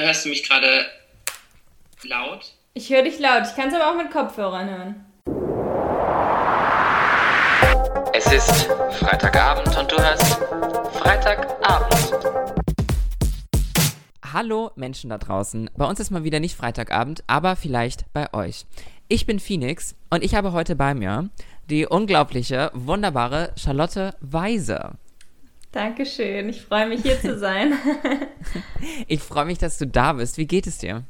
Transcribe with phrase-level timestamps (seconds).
[0.00, 0.86] Oder hörst du mich gerade
[2.04, 2.54] laut?
[2.72, 3.42] Ich höre dich laut.
[3.46, 5.04] Ich kann es aber auch mit Kopfhörern hören.
[8.14, 10.38] Es ist Freitagabend und du hörst
[10.94, 12.14] Freitagabend.
[14.32, 15.68] Hallo Menschen da draußen.
[15.76, 18.64] Bei uns ist mal wieder nicht Freitagabend, aber vielleicht bei euch.
[19.08, 21.28] Ich bin Phoenix und ich habe heute bei mir
[21.68, 24.92] die unglaubliche, wunderbare Charlotte Weise.
[25.72, 26.48] Dankeschön.
[26.48, 27.74] Ich freue mich hier zu sein.
[29.06, 30.36] ich freue mich, dass du da bist.
[30.36, 31.04] Wie geht es dir?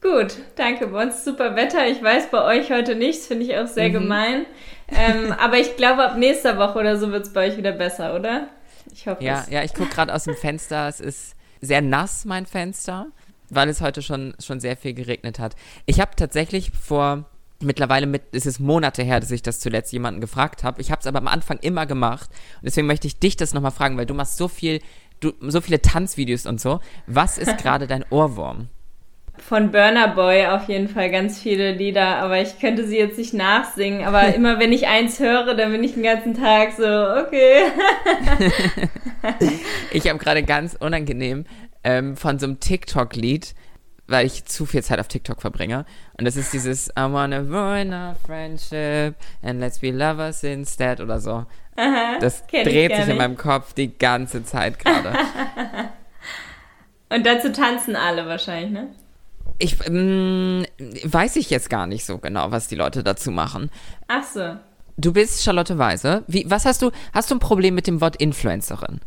[0.00, 0.86] Gut, danke.
[0.86, 1.86] Bei uns super Wetter.
[1.86, 3.92] Ich weiß bei euch heute nichts, finde ich auch sehr mhm.
[3.92, 4.46] gemein.
[4.88, 8.14] Ähm, aber ich glaube, ab nächster Woche oder so wird es bei euch wieder besser,
[8.14, 8.48] oder?
[8.92, 9.50] Ich hoffe ja, es.
[9.50, 10.88] Ja, ich gucke gerade aus dem Fenster.
[10.88, 13.08] Es ist sehr nass, mein Fenster,
[13.50, 15.54] weil es heute schon, schon sehr viel geregnet hat.
[15.84, 17.26] Ich habe tatsächlich vor
[17.62, 20.80] mittlerweile mit, es ist Monate her, dass ich das zuletzt jemanden gefragt habe.
[20.80, 22.30] Ich habe es aber am Anfang immer gemacht.
[22.56, 24.80] Und deswegen möchte ich dich das nochmal fragen, weil du machst so viel,
[25.20, 26.80] du, so viele Tanzvideos und so.
[27.06, 28.68] Was ist gerade dein Ohrwurm?
[29.38, 33.32] Von Burner Boy auf jeden Fall ganz viele Lieder, aber ich könnte sie jetzt nicht
[33.32, 34.04] nachsingen.
[34.04, 37.62] Aber immer wenn ich eins höre, dann bin ich den ganzen Tag so, okay.
[39.92, 41.44] ich habe gerade ganz unangenehm
[41.84, 43.54] ähm, von so einem TikTok-Lied
[44.10, 45.84] weil ich zu viel Zeit auf TikTok verbringe.
[46.18, 51.20] Und das ist dieses I wanna ruin our friendship and let's be lovers instead oder
[51.20, 51.46] so.
[51.76, 55.12] Aha, das dreht sich in meinem Kopf die ganze Zeit gerade.
[57.08, 58.88] Und dazu tanzen alle wahrscheinlich, ne?
[59.58, 60.64] Ich ähm,
[61.04, 63.70] weiß ich jetzt gar nicht so genau, was die Leute dazu machen.
[64.08, 64.56] Ach so.
[64.96, 66.24] Du bist Charlotte Weise.
[66.26, 66.90] Wie, was hast du?
[67.12, 69.00] Hast du ein Problem mit dem Wort Influencerin?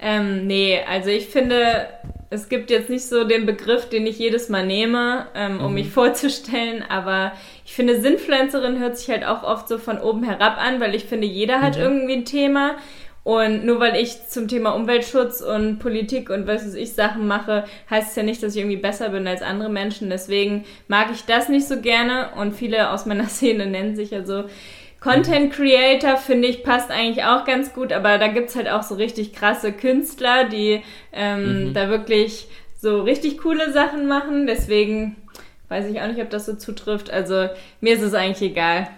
[0.00, 1.88] Ähm, nee, also ich finde,
[2.30, 5.74] es gibt jetzt nicht so den Begriff, den ich jedes Mal nehme, ähm, um mhm.
[5.74, 7.32] mich vorzustellen, aber
[7.66, 11.04] ich finde, Sinfluencerin hört sich halt auch oft so von oben herab an, weil ich
[11.04, 11.82] finde, jeder hat mhm.
[11.82, 12.76] irgendwie ein Thema.
[13.22, 17.64] Und nur weil ich zum Thema Umweltschutz und Politik und was weiß ich Sachen mache,
[17.90, 20.08] heißt es ja nicht, dass ich irgendwie besser bin als andere Menschen.
[20.08, 24.24] Deswegen mag ich das nicht so gerne und viele aus meiner Szene nennen sich ja
[24.24, 24.44] so
[25.00, 28.96] Content Creator finde ich passt eigentlich auch ganz gut, aber da gibt's halt auch so
[28.96, 31.74] richtig krasse Künstler, die ähm, mhm.
[31.74, 34.46] da wirklich so richtig coole Sachen machen.
[34.46, 35.16] Deswegen
[35.68, 37.10] weiß ich auch nicht, ob das so zutrifft.
[37.10, 37.48] Also
[37.80, 38.88] mir ist es eigentlich egal.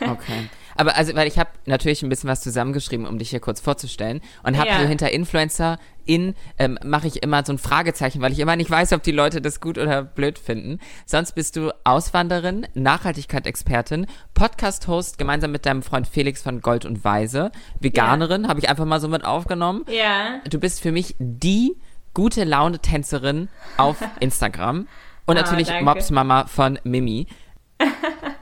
[0.00, 0.48] Okay.
[0.76, 4.20] Aber also, weil ich habe natürlich ein bisschen was zusammengeschrieben, um dich hier kurz vorzustellen.
[4.42, 4.80] Und habe ja.
[4.80, 8.70] so hinter Influencer in, ähm, mache ich immer so ein Fragezeichen, weil ich immer nicht
[8.70, 10.78] weiß, ob die Leute das gut oder blöd finden.
[11.04, 17.50] Sonst bist du Auswanderin, Nachhaltigkeit-Expertin, Podcast-Host gemeinsam mit deinem Freund Felix von Gold und Weise,
[17.80, 18.48] Veganerin, ja.
[18.48, 19.84] habe ich einfach mal so mit aufgenommen.
[19.88, 20.40] Ja.
[20.48, 21.76] Du bist für mich die
[22.14, 24.86] gute Laune-Tänzerin auf Instagram.
[25.26, 27.26] Und ah, natürlich oh, Mopsmama von Mimi.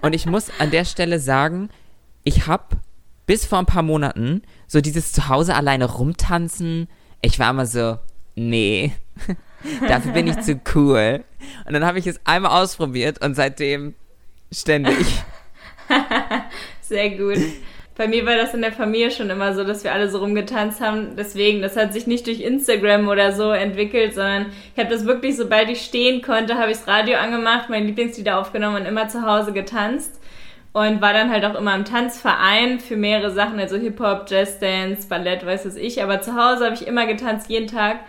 [0.02, 1.70] Und ich muss an der Stelle sagen,
[2.24, 2.76] ich habe
[3.26, 6.88] bis vor ein paar Monaten so dieses Zuhause alleine rumtanzen.
[7.22, 7.98] Ich war immer so,
[8.34, 8.92] nee,
[9.88, 11.24] dafür bin ich zu cool.
[11.66, 13.94] Und dann habe ich es einmal ausprobiert und seitdem
[14.52, 15.06] ständig.
[16.80, 17.38] Sehr gut.
[17.96, 20.80] Bei mir war das in der Familie schon immer so, dass wir alle so rumgetanzt
[20.80, 21.14] haben.
[21.16, 25.36] Deswegen, das hat sich nicht durch Instagram oder so entwickelt, sondern ich habe das wirklich,
[25.36, 29.22] sobald ich stehen konnte, habe ich das Radio angemacht, mein Lieblingslieder aufgenommen und immer zu
[29.22, 30.20] Hause getanzt
[30.74, 35.46] und war dann halt auch immer im Tanzverein für mehrere Sachen, also Hip-Hop, Jazz-Dance, Ballett,
[35.46, 36.02] weiß es ich.
[36.02, 38.00] Aber zu Hause habe ich immer getanzt, jeden Tag.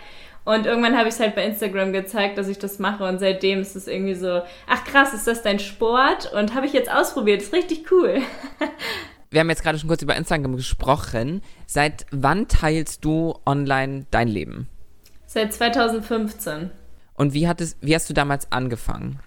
[0.46, 3.04] Und irgendwann habe ich es halt bei Instagram gezeigt, dass ich das mache.
[3.04, 6.34] Und seitdem ist es irgendwie so, ach krass, ist das dein Sport?
[6.34, 7.44] Und habe ich jetzt ausprobiert.
[7.44, 8.22] Ist richtig cool.
[9.30, 11.44] Wir haben jetzt gerade schon kurz über Instagram gesprochen.
[11.68, 14.70] Seit wann teilst du online dein Leben?
[15.28, 16.72] Seit 2015.
[17.14, 19.20] Und wie, hat es, wie hast du damals angefangen?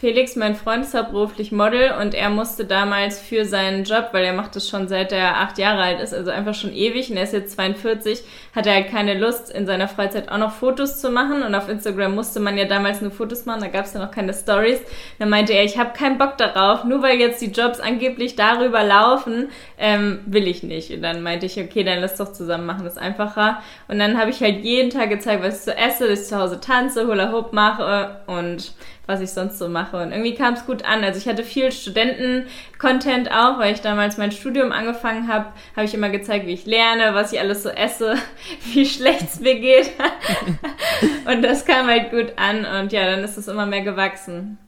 [0.00, 4.32] Felix, mein Freund, ist hauptberuflich Model und er musste damals für seinen Job, weil er
[4.32, 7.22] macht das schon seit er acht Jahre alt ist, also einfach schon ewig und er
[7.22, 8.22] ist jetzt 42,
[8.54, 11.68] hat er halt keine Lust, in seiner Freizeit auch noch Fotos zu machen und auf
[11.68, 14.80] Instagram musste man ja damals nur Fotos machen, da gab es ja noch keine Stories.
[15.18, 18.82] Dann meinte er, ich habe keinen Bock darauf, nur weil jetzt die Jobs angeblich darüber
[18.82, 20.90] laufen, ähm, will ich nicht.
[20.90, 23.62] Und dann meinte ich, okay, dann lass doch zusammen machen, das ist einfacher.
[23.88, 26.38] Und dann habe ich halt jeden Tag gezeigt, was ich so esse, dass ich zu
[26.38, 28.72] Hause tanze, Hula Hoop mache und
[29.06, 29.98] was ich sonst so mache.
[29.98, 31.04] Und irgendwie kam es gut an.
[31.04, 35.46] Also ich hatte viel Studenten-Content auch, weil ich damals mein Studium angefangen habe,
[35.76, 38.14] habe ich immer gezeigt, wie ich lerne, was ich alles so esse,
[38.72, 39.90] wie schlecht es mir geht.
[41.26, 44.58] und das kam halt gut an und ja, dann ist es immer mehr gewachsen.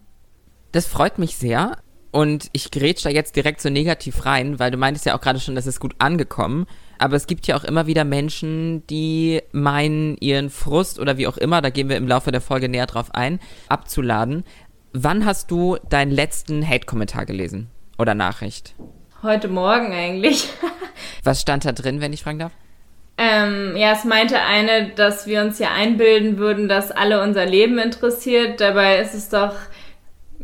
[0.72, 1.76] Das freut mich sehr.
[2.16, 5.38] Und ich grätsch da jetzt direkt so negativ rein, weil du meintest ja auch gerade
[5.38, 6.66] schon, dass es gut angekommen.
[6.98, 11.36] Aber es gibt ja auch immer wieder Menschen, die meinen, ihren Frust oder wie auch
[11.36, 14.44] immer, da gehen wir im Laufe der Folge näher drauf ein, abzuladen.
[14.94, 17.68] Wann hast du deinen letzten Hate-Kommentar gelesen
[17.98, 18.74] oder Nachricht?
[19.22, 20.48] Heute Morgen eigentlich.
[21.22, 22.52] Was stand da drin, wenn ich fragen darf?
[23.18, 27.78] Ähm, ja, es meinte eine, dass wir uns ja einbilden würden, dass alle unser Leben
[27.78, 28.62] interessiert.
[28.62, 29.52] Dabei ist es doch,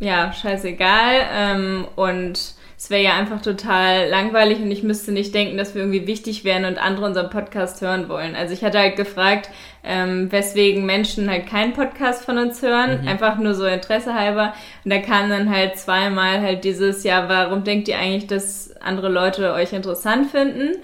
[0.03, 1.27] ja, scheißegal.
[1.31, 5.83] Ähm, und es wäre ja einfach total langweilig und ich müsste nicht denken, dass wir
[5.83, 8.35] irgendwie wichtig wären und andere unseren Podcast hören wollen.
[8.35, 9.49] Also ich hatte halt gefragt,
[9.85, 13.07] ähm, weswegen Menschen halt keinen Podcast von uns hören, mhm.
[13.07, 14.53] einfach nur so Interesse halber.
[14.83, 19.07] Und da kam dann halt zweimal halt dieses, ja, warum denkt ihr eigentlich, dass andere
[19.07, 20.75] Leute euch interessant finden?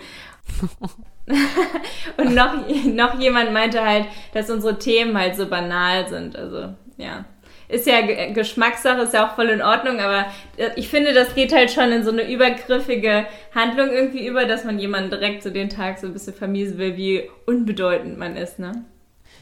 [2.17, 2.53] und noch,
[2.85, 6.37] noch jemand meinte halt, dass unsere Themen halt so banal sind.
[6.37, 7.25] Also, ja
[7.69, 8.01] ist ja
[8.33, 10.25] Geschmackssache, ist ja auch voll in Ordnung, aber
[10.57, 14.65] äh, ich finde, das geht halt schon in so eine übergriffige Handlung irgendwie über, dass
[14.65, 18.57] man jemanden direkt so den Tag so ein bisschen vermiesen will, wie unbedeutend man ist,
[18.57, 18.83] ne?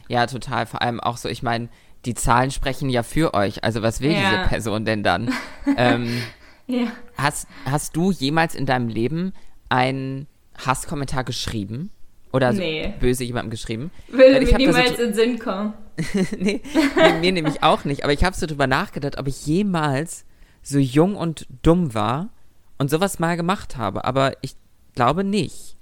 [0.10, 0.66] Ja, total.
[0.66, 1.70] Vor allem auch so, ich meine,
[2.06, 3.64] die Zahlen sprechen ja für euch.
[3.64, 4.20] Also was will ja.
[4.20, 5.34] diese Person denn dann?
[5.78, 6.22] ähm,
[6.68, 6.88] ja.
[7.18, 9.34] hast, hast du jemals in deinem Leben
[9.70, 10.28] einen
[10.66, 11.92] Hasskommentar geschrieben?
[12.34, 12.94] Oder nee.
[13.00, 13.90] böse jemandem geschrieben?
[14.10, 15.74] Würde mir niemals so, in Sinn kommen.
[16.38, 16.62] nee,
[16.96, 18.04] nee, mir nämlich auch nicht.
[18.04, 20.26] Aber ich habe so drüber nachgedacht, ob ich jemals
[20.62, 22.30] so jung und dumm war
[22.78, 24.06] und sowas mal gemacht habe.
[24.06, 24.56] Aber ich
[24.96, 25.76] glaube nicht.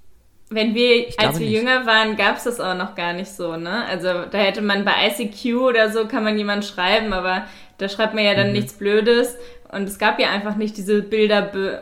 [0.49, 1.57] Wenn wir, ich als wir nicht.
[1.57, 3.85] jünger waren, gab es das auch noch gar nicht so, ne?
[3.85, 7.45] Also da hätte man bei ICQ oder so kann man jemand schreiben, aber
[7.77, 8.53] da schreibt man ja dann mhm.
[8.53, 9.35] nichts Blödes.
[9.71, 11.81] Und es gab ja einfach nicht diese Bilder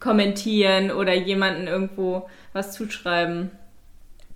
[0.00, 3.52] kommentieren oder jemanden irgendwo was zuschreiben.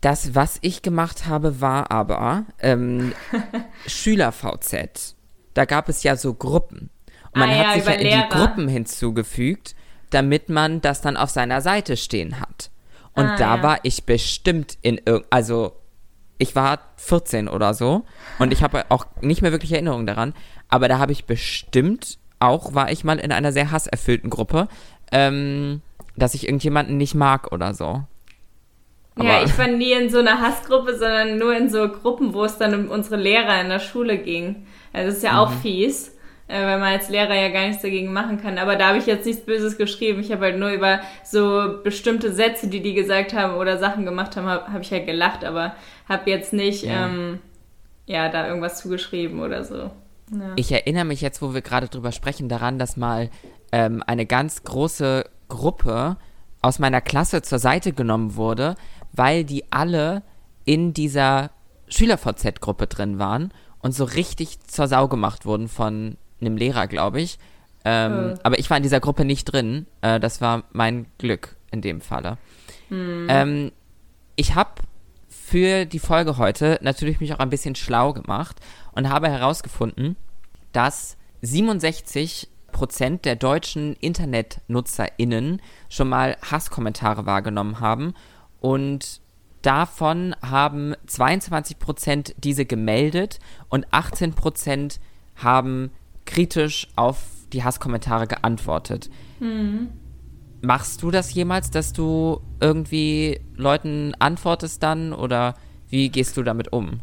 [0.00, 3.12] Das, was ich gemacht habe, war aber ähm,
[3.86, 5.16] Schüler-VZ.
[5.54, 6.90] Da gab es ja so Gruppen.
[7.32, 8.28] Und man ah, hat ja, sich ja in Lehrer.
[8.28, 9.74] die Gruppen hinzugefügt,
[10.10, 12.70] damit man das dann auf seiner Seite stehen hat.
[13.14, 13.62] Und ah, da ja.
[13.62, 15.72] war ich bestimmt in irgend, also
[16.38, 18.04] ich war 14 oder so
[18.38, 20.34] und ich habe auch nicht mehr wirklich Erinnerungen daran,
[20.68, 24.68] aber da habe ich bestimmt auch, war ich mal in einer sehr hasserfüllten Gruppe,
[25.12, 25.80] ähm,
[26.16, 28.04] dass ich irgendjemanden nicht mag oder so.
[29.18, 32.44] Aber ja, ich war nie in so einer Hassgruppe, sondern nur in so Gruppen, wo
[32.44, 34.66] es dann um unsere Lehrer in der Schule ging.
[34.92, 35.38] Also das ist ja mhm.
[35.38, 36.14] auch fies,
[36.48, 38.58] äh, weil man als Lehrer ja gar nichts dagegen machen kann.
[38.58, 40.20] Aber da habe ich jetzt nichts Böses geschrieben.
[40.20, 44.36] Ich habe halt nur über so bestimmte Sätze, die die gesagt haben oder Sachen gemacht
[44.36, 45.74] haben, habe hab ich halt gelacht, aber
[46.08, 47.06] habe jetzt nicht, ja.
[47.06, 47.38] Ähm,
[48.06, 49.90] ja, da irgendwas zugeschrieben oder so.
[50.30, 50.52] Ja.
[50.56, 53.30] Ich erinnere mich jetzt, wo wir gerade drüber sprechen, daran, dass mal
[53.72, 56.16] ähm, eine ganz große Gruppe
[56.62, 58.76] aus meiner Klasse zur Seite genommen wurde,
[59.16, 60.22] weil die alle
[60.64, 61.50] in dieser
[61.88, 67.38] Schüler-VZ-Gruppe drin waren und so richtig zur Sau gemacht wurden von einem Lehrer, glaube ich.
[67.84, 68.38] Ähm, äh.
[68.42, 69.86] Aber ich war in dieser Gruppe nicht drin.
[70.00, 72.38] Äh, das war mein Glück in dem Falle.
[72.88, 73.26] Hm.
[73.28, 73.72] Ähm,
[74.34, 74.82] ich habe
[75.28, 78.56] für die Folge heute natürlich mich auch ein bisschen schlau gemacht
[78.92, 80.16] und habe herausgefunden,
[80.72, 88.14] dass 67 Prozent der deutschen InternetnutzerInnen schon mal Hasskommentare wahrgenommen haben
[88.60, 89.20] und
[89.62, 93.38] davon haben 22 Prozent diese gemeldet
[93.68, 95.00] und 18 Prozent
[95.34, 95.90] haben
[96.24, 97.18] kritisch auf
[97.52, 99.10] die Hasskommentare geantwortet.
[99.40, 99.88] Mhm.
[100.62, 105.54] Machst du das jemals, dass du irgendwie Leuten antwortest dann oder
[105.88, 107.00] wie gehst du damit um?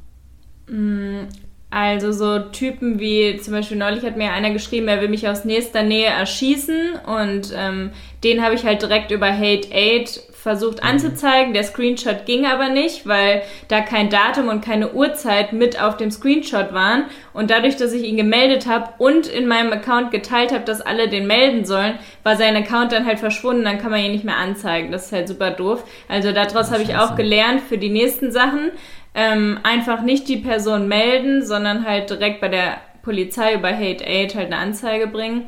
[1.73, 5.43] Also so Typen wie zum Beispiel neulich hat mir einer geschrieben, er will mich aus
[5.43, 7.89] nächster Nähe erschießen und ähm,
[8.23, 10.89] den habe ich halt direkt über Hate Aid versucht mhm.
[10.89, 11.55] anzuzeigen.
[11.55, 16.11] Der Screenshot ging aber nicht, weil da kein Datum und keine Uhrzeit mit auf dem
[16.11, 17.05] Screenshot waren.
[17.33, 21.09] Und dadurch, dass ich ihn gemeldet habe und in meinem Account geteilt habe, dass alle
[21.09, 23.63] den melden sollen, war sein Account dann halt verschwunden.
[23.63, 24.91] Dann kann man ihn nicht mehr anzeigen.
[24.91, 25.83] Das ist halt super doof.
[26.07, 28.69] Also daraus habe ich auch gelernt für die nächsten Sachen.
[29.15, 34.35] Ähm, einfach nicht die Person melden, sondern halt direkt bei der Polizei über Hate Aid
[34.35, 35.47] halt eine Anzeige bringen.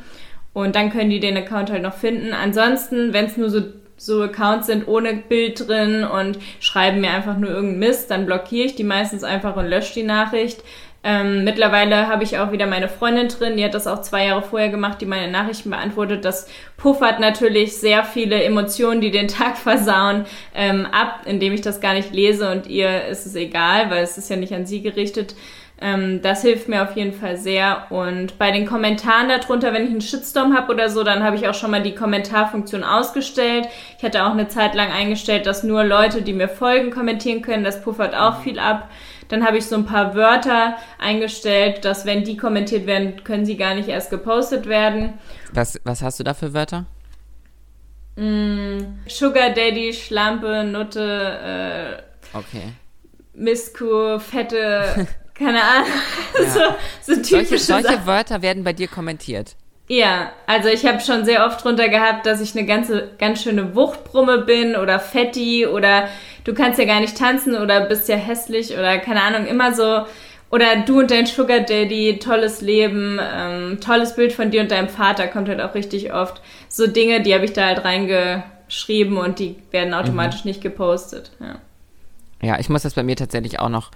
[0.54, 2.34] Und dann können die den Account halt noch finden.
[2.34, 3.62] Ansonsten, wenn es nur so
[3.98, 8.66] so Accounts sind ohne Bild drin und schreiben mir einfach nur irgendeinen Mist, dann blockiere
[8.66, 10.64] ich die meistens einfach und lösche die Nachricht.
[11.08, 14.42] Ähm, mittlerweile habe ich auch wieder meine Freundin drin, die hat das auch zwei Jahre
[14.42, 16.26] vorher gemacht, die meine Nachrichten beantwortet.
[16.26, 16.48] Das
[16.78, 21.94] puffert natürlich sehr viele Emotionen, die den Tag versauen, ähm, ab, indem ich das gar
[21.94, 25.36] nicht lese und ihr ist es egal, weil es ist ja nicht an sie gerichtet.
[25.80, 27.86] Ähm, das hilft mir auf jeden Fall sehr.
[27.92, 31.48] Und bei den Kommentaren darunter, wenn ich einen Shitstorm habe oder so, dann habe ich
[31.48, 33.68] auch schon mal die Kommentarfunktion ausgestellt.
[34.00, 37.64] Ich hatte auch eine Zeit lang eingestellt, dass nur Leute, die mir folgen, kommentieren können.
[37.64, 38.90] Das puffert auch viel ab.
[39.30, 43.58] Dann habe ich so ein paar Wörter eingestellt, dass wenn die kommentiert werden, können sie
[43.58, 45.14] gar nicht erst gepostet werden.
[45.54, 46.86] Was, was hast du da für Wörter?
[48.16, 52.04] Mm, Sugar Daddy, Schlampe, Nutte,
[52.34, 52.74] äh, okay.
[53.34, 55.90] Misku, fette keine Ahnung.
[56.40, 56.50] Ja.
[57.04, 59.56] so, so typische solche, solche Wörter werden bei dir kommentiert.
[59.88, 63.76] Ja, also ich habe schon sehr oft drunter gehabt, dass ich eine ganze, ganz schöne
[63.76, 66.08] Wuchtbrumme bin oder fetti oder
[66.44, 70.06] du kannst ja gar nicht tanzen oder bist ja hässlich oder keine Ahnung, immer so.
[70.52, 74.90] Oder du und dein Sugar Daddy, tolles Leben, ähm, tolles Bild von dir und deinem
[74.90, 76.42] Vater kommt halt auch richtig oft.
[76.68, 80.50] So Dinge, die habe ich da halt reingeschrieben und die werden automatisch mhm.
[80.50, 81.32] nicht gepostet.
[81.40, 81.60] Ja.
[82.42, 83.92] ja, ich muss das bei mir tatsächlich auch noch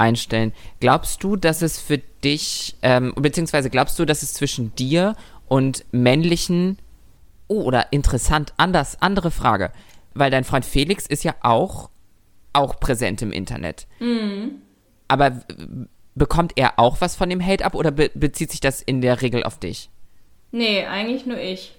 [0.00, 0.52] einstellen.
[0.80, 5.14] Glaubst du, dass es für dich, ähm, beziehungsweise glaubst du, dass es zwischen dir
[5.46, 6.78] und männlichen,
[7.46, 9.70] oh, oder interessant, anders, andere Frage,
[10.14, 11.90] weil dein Freund Felix ist ja auch,
[12.52, 13.86] auch präsent im Internet.
[14.00, 14.62] Mhm.
[15.06, 15.40] Aber
[16.14, 19.22] bekommt er auch was von dem Hate ab oder be bezieht sich das in der
[19.22, 19.90] Regel auf dich?
[20.50, 21.76] Nee, eigentlich nur ich.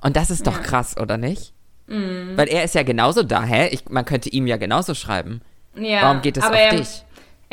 [0.00, 0.62] Und das ist doch ja.
[0.62, 1.52] krass, oder nicht?
[1.86, 2.36] Mhm.
[2.36, 3.68] Weil er ist ja genauso da, hä?
[3.68, 5.40] Ich, man könnte ihm ja genauso schreiben.
[5.76, 7.04] Ja, Warum geht es auf er, dich?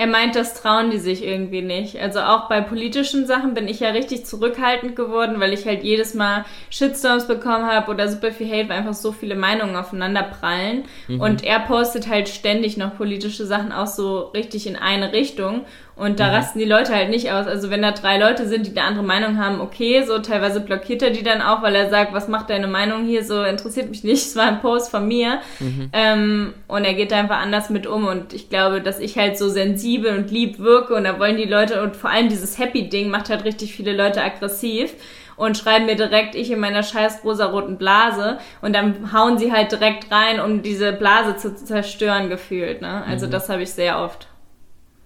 [0.01, 2.01] Er meint, das trauen die sich irgendwie nicht.
[2.01, 6.15] Also auch bei politischen Sachen bin ich ja richtig zurückhaltend geworden, weil ich halt jedes
[6.15, 10.85] Mal Shitstorms bekommen habe oder super viel Hate, weil einfach so viele Meinungen aufeinander prallen.
[11.07, 11.21] Mhm.
[11.21, 15.65] Und er postet halt ständig noch politische Sachen auch so richtig in eine Richtung.
[16.01, 16.33] Und da mhm.
[16.33, 17.45] rasten die Leute halt nicht aus.
[17.45, 21.03] Also wenn da drei Leute sind, die eine andere Meinung haben, okay, so teilweise blockiert
[21.03, 24.03] er die dann auch, weil er sagt, was macht deine Meinung hier, so interessiert mich
[24.03, 25.41] nicht, es war ein Post von mir.
[25.59, 25.91] Mhm.
[25.93, 28.07] Ähm, und er geht da einfach anders mit um.
[28.07, 31.45] Und ich glaube, dass ich halt so sensibel und lieb wirke und da wollen die
[31.45, 34.95] Leute, und vor allem dieses Happy-Ding macht halt richtig viele Leute aggressiv
[35.35, 39.71] und schreiben mir direkt, ich in meiner scheiß rosaroten Blase und dann hauen sie halt
[39.71, 42.81] direkt rein, um diese Blase zu zerstören gefühlt.
[42.81, 43.03] Ne?
[43.07, 43.31] Also mhm.
[43.31, 44.27] das habe ich sehr oft.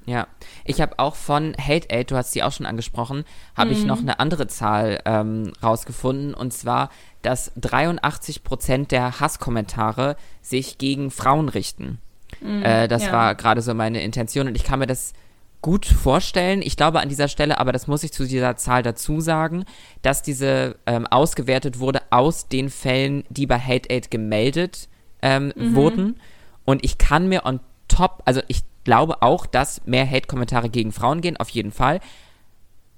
[0.05, 0.27] Ja,
[0.65, 3.23] ich habe auch von Hate Aid, du hast sie auch schon angesprochen,
[3.55, 3.77] habe mhm.
[3.77, 6.89] ich noch eine andere Zahl ähm, rausgefunden und zwar,
[7.21, 11.99] dass 83 Prozent der Hasskommentare sich gegen Frauen richten.
[12.41, 13.11] Mhm, äh, das ja.
[13.11, 15.13] war gerade so meine Intention und ich kann mir das
[15.61, 16.61] gut vorstellen.
[16.61, 19.65] Ich glaube an dieser Stelle, aber das muss ich zu dieser Zahl dazu sagen,
[20.01, 24.89] dass diese ähm, ausgewertet wurde aus den Fällen, die bei Hate Aid gemeldet
[25.21, 25.75] ähm, mhm.
[25.75, 26.19] wurden.
[26.65, 31.21] Und ich kann mir on top, also ich glaube auch, dass mehr Hate-Kommentare gegen Frauen
[31.21, 31.99] gehen, auf jeden Fall.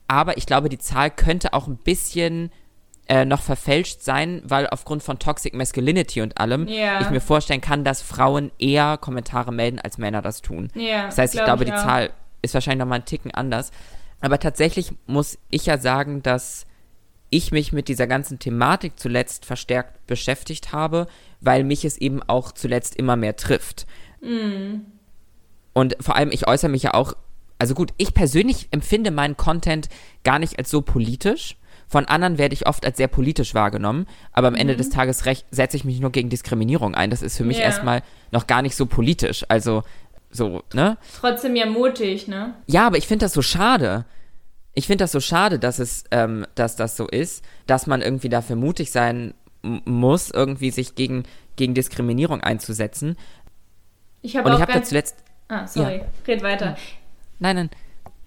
[0.08, 2.52] Aber ich glaube, die Zahl könnte auch ein bisschen
[3.10, 7.02] äh, noch verfälscht sein, weil aufgrund von Toxic Masculinity und allem yeah.
[7.02, 10.70] ich mir vorstellen kann, dass Frauen eher Kommentare melden, als Männer das tun.
[10.76, 11.84] Yeah, das heißt, ich glaube, ich die auch.
[11.84, 12.10] Zahl
[12.42, 13.72] ist wahrscheinlich noch mal einen Ticken anders.
[14.20, 16.66] Aber tatsächlich muss ich ja sagen, dass
[17.30, 21.08] ich mich mit dieser ganzen Thematik zuletzt verstärkt beschäftigt habe,
[21.42, 23.86] weil mich es eben auch zuletzt immer mehr trifft.
[24.22, 24.82] Mm.
[25.74, 27.14] Und vor allem, ich äußere mich ja auch,
[27.60, 29.90] also gut, ich persönlich empfinde meinen Content
[30.24, 31.58] gar nicht als so politisch.
[31.88, 34.60] Von anderen werde ich oft als sehr politisch wahrgenommen, aber am mhm.
[34.60, 37.10] Ende des Tages setze ich mich nur gegen Diskriminierung ein.
[37.10, 37.68] Das ist für mich yeah.
[37.68, 39.46] erstmal noch gar nicht so politisch.
[39.48, 39.84] Also
[40.30, 40.98] so, ne?
[41.20, 42.56] Trotzdem ja mutig, ne?
[42.68, 44.06] Ja, aber ich finde das so schade.
[44.74, 48.30] Ich finde das so schade, dass es, ähm, dass das so ist, dass man irgendwie
[48.30, 51.24] dafür mutig sein muss, irgendwie sich gegen,
[51.56, 53.18] gegen Diskriminierung einzusetzen.
[54.22, 55.16] Ich habe auch ich hab da zuletzt
[55.50, 55.98] Ah, sorry.
[55.98, 56.06] Ja.
[56.28, 56.76] Red weiter.
[57.40, 57.70] Nein, nein.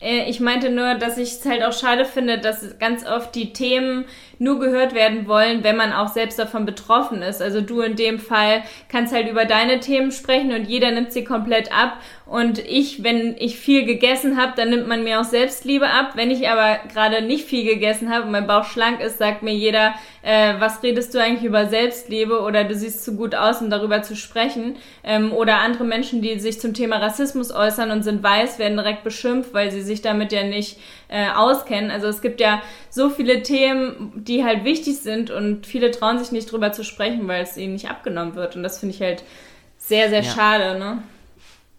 [0.01, 3.53] Äh, ich meinte nur, dass ich es halt auch schade finde, dass ganz oft die
[3.53, 4.07] Themen
[4.41, 7.43] nur gehört werden wollen, wenn man auch selbst davon betroffen ist.
[7.43, 11.25] Also du in dem Fall kannst halt über deine Themen sprechen und jeder nimmt sie
[11.25, 11.99] komplett ab.
[12.25, 16.13] Und ich, wenn ich viel gegessen habe, dann nimmt man mir auch Selbstliebe ab.
[16.15, 19.53] Wenn ich aber gerade nicht viel gegessen habe und mein Bauch schlank ist, sagt mir
[19.53, 19.93] jeder,
[20.23, 24.03] äh, was redest du eigentlich über Selbstliebe oder du siehst zu gut aus, um darüber
[24.03, 24.77] zu sprechen.
[25.05, 29.05] Ähm, oder andere Menschen, die sich zum Thema Rassismus äußern und sind weiß, werden direkt
[29.05, 30.79] beschimpft, weil sie sich damit ja nicht
[31.11, 31.91] äh, auskennen.
[31.91, 36.33] Also es gibt ja so viele Themen, die halt wichtig sind und viele trauen sich
[36.33, 38.57] nicht drüber zu sprechen, weil es ihnen nicht abgenommen wird.
[38.57, 39.25] Und das finde ich halt
[39.77, 40.31] sehr, sehr ja.
[40.31, 41.03] schade, ne?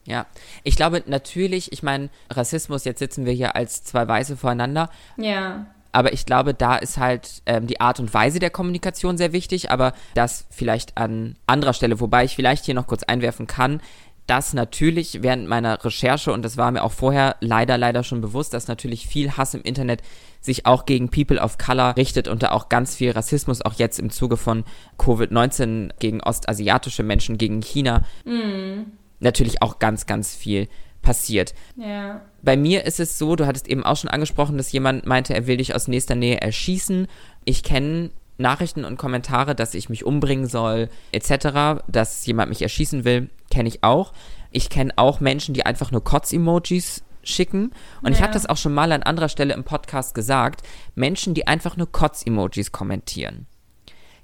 [0.04, 0.26] Ja,
[0.64, 4.90] ich glaube natürlich, ich meine, Rassismus, jetzt sitzen wir hier als zwei Weiße voreinander.
[5.16, 5.68] Ja.
[5.94, 9.72] Aber ich glaube, da ist halt ähm, die Art und Weise der Kommunikation sehr wichtig,
[9.72, 13.82] aber das vielleicht an anderer Stelle, wobei ich vielleicht hier noch kurz einwerfen kann,
[14.28, 18.54] dass natürlich während meiner Recherche, und das war mir auch vorher leider, leider schon bewusst,
[18.54, 20.02] dass natürlich viel Hass im Internet
[20.40, 24.00] sich auch gegen People of Color richtet und da auch ganz viel Rassismus, auch jetzt
[24.00, 24.64] im Zuge von
[24.98, 28.84] Covid-19 gegen ostasiatische Menschen, gegen China, mm.
[29.20, 30.68] natürlich auch ganz, ganz viel
[31.02, 31.54] passiert.
[31.76, 32.22] Ja.
[32.42, 35.48] Bei mir ist es so, du hattest eben auch schon angesprochen, dass jemand meinte, er
[35.48, 37.08] will dich aus nächster Nähe erschießen.
[37.44, 43.04] Ich kenne Nachrichten und Kommentare, dass ich mich umbringen soll, etc., dass jemand mich erschießen
[43.04, 44.14] will, kenne ich auch.
[44.50, 47.72] Ich kenne auch Menschen, die einfach nur Kotz-Emojis schicken.
[48.02, 48.18] Und ja.
[48.18, 50.64] ich habe das auch schon mal an anderer Stelle im Podcast gesagt.
[50.96, 53.46] Menschen, die einfach nur Kotz-Emojis kommentieren.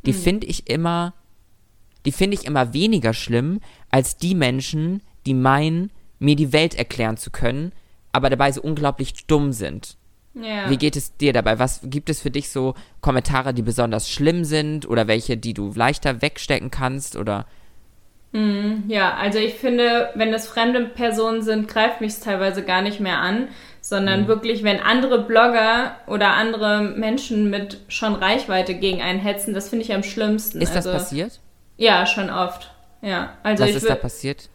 [0.06, 0.18] Die mhm.
[0.18, 1.14] finde ich immer,
[2.06, 7.18] die finde ich immer weniger schlimm als die Menschen, die meinen, mir die Welt erklären
[7.18, 7.72] zu können,
[8.12, 9.98] aber dabei so unglaublich dumm sind.
[10.34, 10.70] Ja.
[10.70, 11.58] Wie geht es dir dabei?
[11.60, 15.72] Was gibt es für dich so Kommentare, die besonders schlimm sind oder welche, die du
[15.74, 17.46] leichter wegstecken kannst oder?
[18.32, 22.82] Mm, ja, also ich finde, wenn es fremde Personen sind, greift mich es teilweise gar
[22.82, 23.48] nicht mehr an,
[23.82, 24.28] sondern mhm.
[24.28, 29.86] wirklich, wenn andere Blogger oder andere Menschen mit schon Reichweite gegen einen hetzen, das finde
[29.86, 30.62] ich am schlimmsten.
[30.62, 31.40] Ist also, das passiert?
[31.78, 32.72] Ja, schon oft.
[33.02, 34.50] Ja, also Was ist da passiert?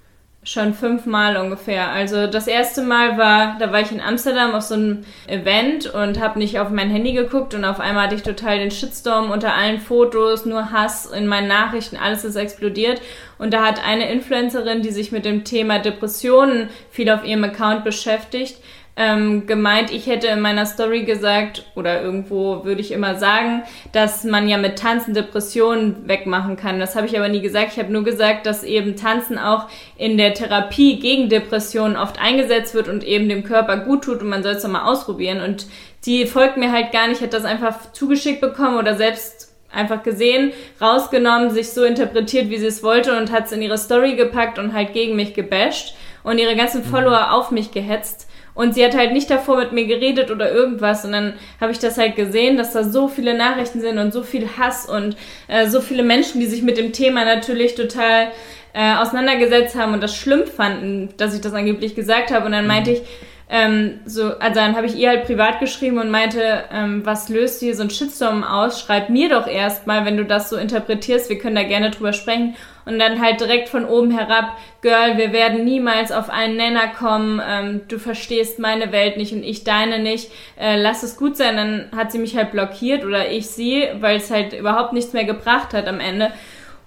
[0.45, 1.91] Schon fünfmal ungefähr.
[1.91, 6.19] Also das erste Mal war, da war ich in Amsterdam auf so einem Event und
[6.19, 9.55] habe nicht auf mein Handy geguckt und auf einmal hatte ich total den Shitstorm unter
[9.55, 13.01] allen Fotos, nur Hass in meinen Nachrichten, alles ist explodiert.
[13.39, 17.85] Und da hat eine Influencerin, die sich mit dem Thema Depressionen viel auf ihrem Account
[17.85, 18.57] beschäftigt,
[18.95, 24.23] ähm, gemeint, ich hätte in meiner Story gesagt, oder irgendwo würde ich immer sagen, dass
[24.25, 26.79] man ja mit Tanzen Depressionen wegmachen kann.
[26.79, 27.73] Das habe ich aber nie gesagt.
[27.73, 32.75] Ich habe nur gesagt, dass eben Tanzen auch in der Therapie gegen Depressionen oft eingesetzt
[32.75, 35.41] wird und eben dem Körper gut tut und man soll es doch mal ausprobieren.
[35.41, 35.67] Und
[36.05, 40.53] die folgt mir halt gar nicht, hat das einfach zugeschickt bekommen oder selbst einfach gesehen,
[40.83, 44.59] rausgenommen, sich so interpretiert, wie sie es wollte und hat es in ihre Story gepackt
[44.59, 46.91] und halt gegen mich gebasht und ihre ganzen mhm.
[46.91, 48.29] Follower auf mich gehetzt.
[48.55, 51.05] Und sie hat halt nicht davor mit mir geredet oder irgendwas.
[51.05, 54.23] Und dann habe ich das halt gesehen, dass da so viele Nachrichten sind und so
[54.23, 55.17] viel Hass und
[55.49, 58.29] äh, so viele Menschen, die sich mit dem Thema natürlich total
[58.75, 62.47] äh, auseinandergesetzt haben und das schlimm fanden, dass ich das angeblich gesagt habe.
[62.47, 62.97] Und dann meinte mhm.
[62.97, 63.03] ich,
[63.55, 67.61] ähm, so, also dann habe ich ihr halt privat geschrieben und meinte, ähm, was löst
[67.61, 68.81] hier so ein Shitstorm aus?
[68.81, 72.57] Schreib mir doch erstmal, wenn du das so interpretierst, wir können da gerne drüber sprechen.
[72.87, 77.43] Und dann halt direkt von oben herab, Girl, wir werden niemals auf einen Nenner kommen,
[77.47, 81.57] ähm, du verstehst meine Welt nicht und ich deine nicht, äh, lass es gut sein.
[81.57, 85.25] Dann hat sie mich halt blockiert oder ich sie, weil es halt überhaupt nichts mehr
[85.25, 86.33] gebracht hat am Ende.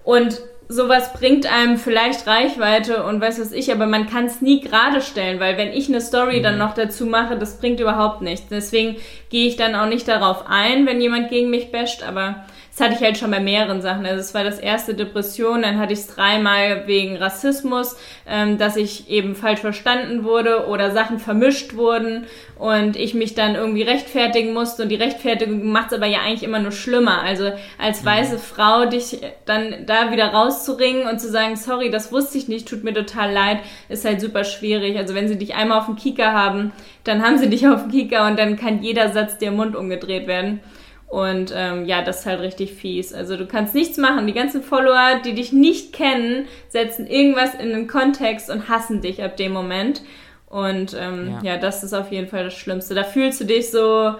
[0.02, 4.60] Und sowas bringt einem vielleicht Reichweite und weiß was ich, aber man kann es nie
[4.60, 6.42] gerade stellen, weil wenn ich eine Story mhm.
[6.42, 8.48] dann noch dazu mache, das bringt überhaupt nichts.
[8.50, 8.96] Deswegen
[9.30, 12.46] gehe ich dann auch nicht darauf ein, wenn jemand gegen mich basht, aber
[12.76, 14.04] das hatte ich halt schon bei mehreren Sachen.
[14.04, 17.96] Also es war das erste Depression, dann hatte ich es dreimal wegen Rassismus,
[18.28, 22.26] ähm, dass ich eben falsch verstanden wurde oder Sachen vermischt wurden
[22.58, 26.42] und ich mich dann irgendwie rechtfertigen musste und die Rechtfertigung macht es aber ja eigentlich
[26.42, 27.22] immer nur schlimmer.
[27.22, 28.06] Also als mhm.
[28.06, 32.68] weiße Frau dich dann da wieder rauszuringen und zu sagen, sorry, das wusste ich nicht,
[32.68, 34.98] tut mir total leid, ist halt super schwierig.
[34.98, 36.72] Also wenn sie dich einmal auf dem Kieker haben,
[37.04, 39.74] dann haben sie dich auf dem Kieker und dann kann jeder Satz dir im Mund
[39.74, 40.60] umgedreht werden.
[41.08, 43.12] Und ähm, ja, das ist halt richtig fies.
[43.12, 44.26] Also du kannst nichts machen.
[44.26, 49.22] Die ganzen Follower, die dich nicht kennen, setzen irgendwas in den Kontext und hassen dich
[49.22, 50.02] ab dem Moment.
[50.48, 51.52] Und ähm, ja.
[51.52, 52.94] ja, das ist auf jeden Fall das Schlimmste.
[52.94, 54.14] Da fühlst du dich so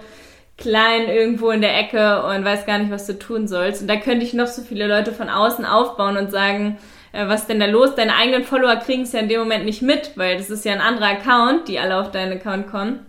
[0.57, 3.81] klein irgendwo in der Ecke und weißt gar nicht, was du tun sollst.
[3.81, 6.77] Und da könnte ich noch so viele Leute von außen aufbauen und sagen,
[7.11, 7.95] äh, was denn da los?
[7.95, 10.73] Deine eigenen Follower kriegen es ja in dem Moment nicht mit, weil das ist ja
[10.73, 13.05] ein anderer Account, die alle auf deinen Account kommen.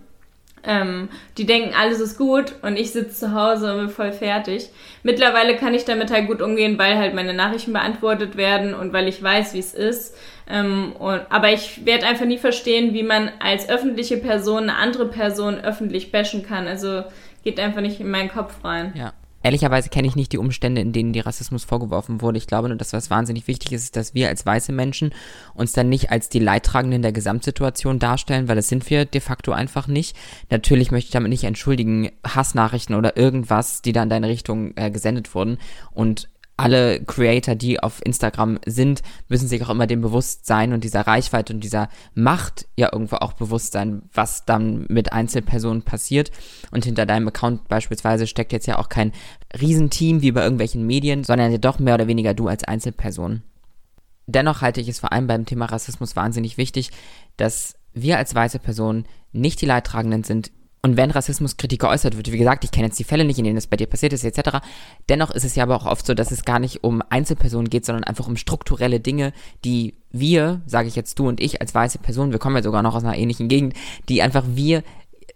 [0.63, 4.69] Ähm, die denken, alles ist gut und ich sitze zu Hause und bin voll fertig.
[5.03, 9.07] Mittlerweile kann ich damit halt gut umgehen, weil halt meine Nachrichten beantwortet werden und weil
[9.07, 10.15] ich weiß, wie es ist.
[10.49, 15.05] Ähm, und, aber ich werde einfach nie verstehen, wie man als öffentliche Person eine andere
[15.05, 16.67] Person öffentlich bashen kann.
[16.67, 17.03] Also
[17.43, 18.93] geht einfach nicht in meinen Kopf rein.
[18.95, 19.13] Ja.
[19.43, 22.37] Ehrlicherweise kenne ich nicht die Umstände, in denen dir Rassismus vorgeworfen wurde.
[22.37, 25.13] Ich glaube nur, dass was wahnsinnig wichtig ist, ist, dass wir als weiße Menschen
[25.53, 29.51] uns dann nicht als die Leidtragenden der Gesamtsituation darstellen, weil das sind wir de facto
[29.51, 30.15] einfach nicht.
[30.49, 34.91] Natürlich möchte ich damit nicht entschuldigen, Hassnachrichten oder irgendwas, die da in deine Richtung äh,
[34.91, 35.57] gesendet wurden.
[35.91, 40.83] Und alle Creator, die auf Instagram sind, müssen sich auch immer dem bewusst sein und
[40.83, 46.31] dieser Reichweite und dieser Macht ja irgendwo auch bewusst sein, was dann mit Einzelpersonen passiert.
[46.71, 49.13] Und hinter deinem Account beispielsweise steckt jetzt ja auch kein
[49.59, 53.41] Riesenteam wie bei irgendwelchen Medien, sondern ja doch mehr oder weniger du als Einzelperson.
[54.27, 56.91] Dennoch halte ich es vor allem beim Thema Rassismus wahnsinnig wichtig,
[57.37, 62.37] dass wir als weiße Personen nicht die Leidtragenden sind, und wenn Rassismuskritik geäußert wird, wie
[62.37, 64.59] gesagt, ich kenne jetzt die Fälle nicht, in denen es bei dir passiert ist, etc.,
[65.09, 67.85] dennoch ist es ja aber auch oft so, dass es gar nicht um Einzelpersonen geht,
[67.85, 69.33] sondern einfach um strukturelle Dinge,
[69.65, 72.81] die wir, sage ich jetzt du und ich als weiße Person, wir kommen ja sogar
[72.81, 73.73] noch aus einer ähnlichen Gegend,
[74.07, 74.83] die einfach wir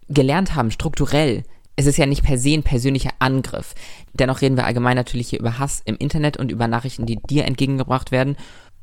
[0.08, 1.44] gelernt haben, strukturell.
[1.76, 3.74] Es ist ja nicht per se ein persönlicher Angriff.
[4.14, 7.46] Dennoch reden wir allgemein natürlich hier über Hass im Internet und über Nachrichten, die dir
[7.46, 8.38] entgegengebracht werden.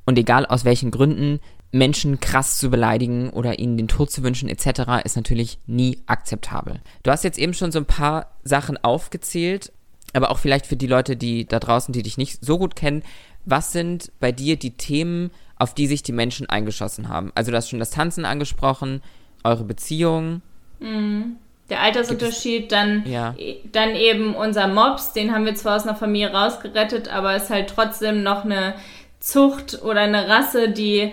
[0.06, 1.40] Und egal aus welchen Gründen,
[1.72, 5.04] Menschen krass zu beleidigen oder ihnen den Tod zu wünschen etc.
[5.04, 6.80] ist natürlich nie akzeptabel.
[7.02, 9.72] Du hast jetzt eben schon so ein paar Sachen aufgezählt,
[10.12, 13.02] aber auch vielleicht für die Leute, die da draußen, die dich nicht so gut kennen,
[13.44, 17.30] was sind bei dir die Themen, auf die sich die Menschen eingeschossen haben?
[17.34, 19.02] Also du hast schon das Tanzen angesprochen,
[19.44, 20.42] eure Beziehung.
[20.80, 21.36] Mhm.
[21.70, 23.36] Der Altersunterschied, dann, ja.
[23.70, 27.70] dann eben unser Mops, den haben wir zwar aus einer Familie rausgerettet, aber ist halt
[27.70, 28.74] trotzdem noch eine
[29.20, 31.12] Zucht oder eine Rasse, die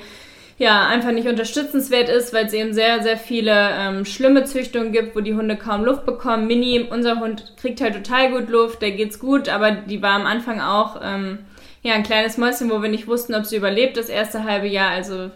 [0.58, 5.16] ja, einfach nicht unterstützenswert ist, weil es eben sehr, sehr viele ähm, schlimme Züchtungen gibt,
[5.16, 6.48] wo die Hunde kaum Luft bekommen.
[6.48, 10.26] Mini, unser Hund kriegt halt total gut Luft, der geht's gut, aber die war am
[10.26, 11.40] Anfang auch ähm,
[11.84, 14.90] ja ein kleines Mäuschen, wo wir nicht wussten, ob sie überlebt das erste halbe Jahr.
[14.90, 15.30] Also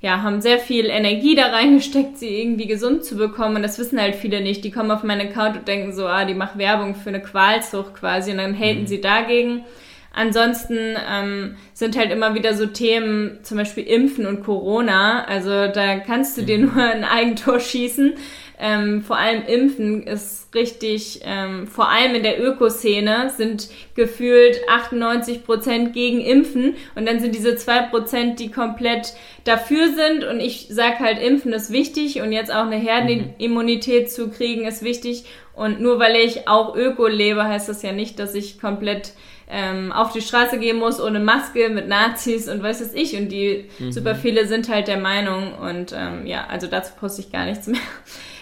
[0.00, 3.56] ja, haben sehr viel Energie da reingesteckt, sie irgendwie gesund zu bekommen.
[3.56, 4.64] Und das wissen halt viele nicht.
[4.64, 7.94] Die kommen auf meinen Account und denken so, ah, die macht Werbung für eine Qualzucht
[7.94, 8.86] quasi und dann haten mhm.
[8.86, 9.64] sie dagegen.
[10.12, 15.24] Ansonsten ähm, sind halt immer wieder so Themen, zum Beispiel Impfen und Corona.
[15.24, 16.64] Also da kannst du dir mhm.
[16.74, 18.14] nur ein Eigentor schießen.
[18.60, 25.44] Ähm, vor allem Impfen ist richtig, ähm, vor allem in der Ökoszene sind gefühlt 98
[25.44, 30.66] Prozent gegen Impfen und dann sind diese zwei Prozent, die komplett dafür sind und ich
[30.70, 35.26] sag halt, Impfen ist wichtig und jetzt auch eine Herdenimmunität zu kriegen ist wichtig
[35.58, 39.12] und nur weil ich auch Öko lebe, heißt das ja nicht, dass ich komplett
[39.50, 43.16] ähm, auf die Straße gehen muss ohne Maske mit Nazis und weiß es ich.
[43.16, 43.90] Und die mhm.
[43.90, 45.54] super viele sind halt der Meinung.
[45.54, 47.80] Und ähm, ja, also dazu poste ich gar nichts mehr.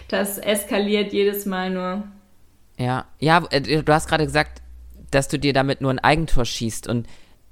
[0.09, 2.05] Das eskaliert jedes Mal nur.
[2.79, 4.63] Ja, ja, äh, du hast gerade gesagt,
[5.11, 6.87] dass du dir damit nur ein Eigentor schießt.
[6.87, 7.09] Und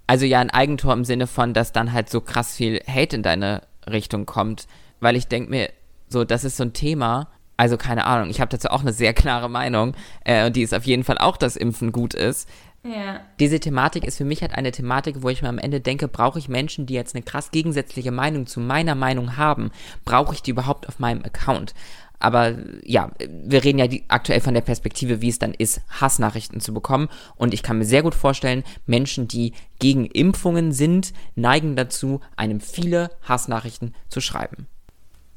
[0.06, 3.24] also ja, ein Eigentor im Sinne von, dass dann halt so krass viel Hate in
[3.24, 4.68] deine Richtung kommt.
[5.00, 5.70] Weil ich denke mir,
[6.06, 9.14] so, das ist so ein Thema, also keine Ahnung, ich habe dazu auch eine sehr
[9.14, 12.48] klare Meinung äh, und die ist auf jeden Fall auch, dass Impfen gut ist.
[12.82, 13.20] Ja.
[13.40, 16.38] Diese Thematik ist für mich halt eine Thematik, wo ich mir am Ende denke, brauche
[16.38, 19.70] ich Menschen, die jetzt eine krass gegensätzliche Meinung zu meiner Meinung haben,
[20.04, 21.74] brauche ich die überhaupt auf meinem Account?
[22.18, 26.60] Aber ja, wir reden ja die, aktuell von der Perspektive, wie es dann ist, Hassnachrichten
[26.60, 27.08] zu bekommen.
[27.36, 32.60] Und ich kann mir sehr gut vorstellen, Menschen, die gegen Impfungen sind, neigen dazu, einem
[32.60, 34.66] viele Hassnachrichten zu schreiben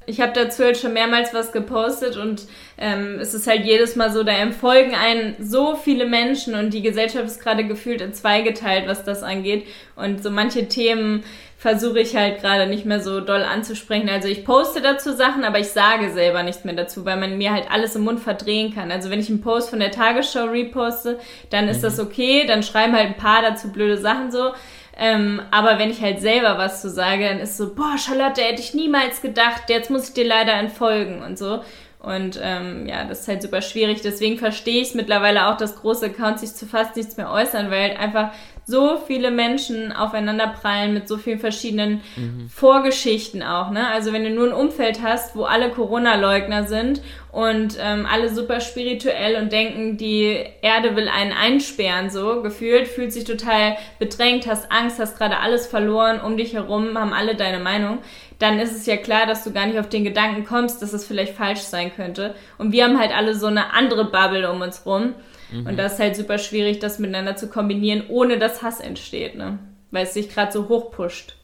[0.07, 4.11] ich habe dazu halt schon mehrmals was gepostet und ähm, es ist halt jedes Mal
[4.11, 8.41] so, da empfolgen einen so viele Menschen und die Gesellschaft ist gerade gefühlt in zwei
[8.41, 9.67] geteilt, was das angeht.
[9.97, 11.23] Und so manche Themen
[11.57, 14.07] versuche ich halt gerade nicht mehr so doll anzusprechen.
[14.09, 17.51] Also ich poste dazu Sachen, aber ich sage selber nichts mehr dazu, weil man mir
[17.51, 18.91] halt alles im Mund verdrehen kann.
[18.91, 21.81] Also wenn ich einen Post von der Tagesschau reposte, dann ist mhm.
[21.81, 24.51] das okay, dann schreiben halt ein paar dazu blöde Sachen so.
[24.99, 28.61] Ähm, aber wenn ich halt selber was zu sage, dann ist so, boah, Charlotte, hätte
[28.61, 31.61] ich niemals gedacht, jetzt muss ich dir leider entfolgen und so.
[31.99, 34.01] Und ähm, ja, das ist halt super schwierig.
[34.01, 37.89] Deswegen verstehe ich mittlerweile auch, dass große Accounts sich zu fast nichts mehr äußern, weil
[37.89, 38.31] halt einfach
[38.69, 42.49] so viele Menschen aufeinander prallen mit so vielen verschiedenen mhm.
[42.49, 43.71] Vorgeschichten auch.
[43.71, 43.87] Ne?
[43.87, 47.01] Also wenn du nur ein Umfeld hast, wo alle Corona-Leugner sind
[47.31, 53.13] und ähm, alle super spirituell und denken, die Erde will einen einsperren, so gefühlt, fühlt
[53.13, 57.59] sich total bedrängt, hast Angst, hast gerade alles verloren, um dich herum haben alle deine
[57.59, 57.99] Meinung,
[58.37, 61.07] dann ist es ja klar, dass du gar nicht auf den Gedanken kommst, dass es
[61.07, 62.35] vielleicht falsch sein könnte.
[62.57, 65.13] Und wir haben halt alle so eine andere Bubble um uns rum.
[65.51, 65.67] Mhm.
[65.67, 69.59] Und das ist halt super schwierig, das miteinander zu kombinieren, ohne dass Hass entsteht, ne?
[69.91, 71.35] Weil es sich gerade so hochpusht.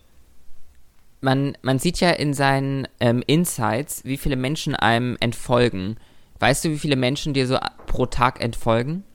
[1.21, 5.97] Man, man sieht ja in seinen ähm, Insights, wie viele Menschen einem entfolgen.
[6.39, 9.05] Weißt du, wie viele Menschen dir so pro Tag entfolgen?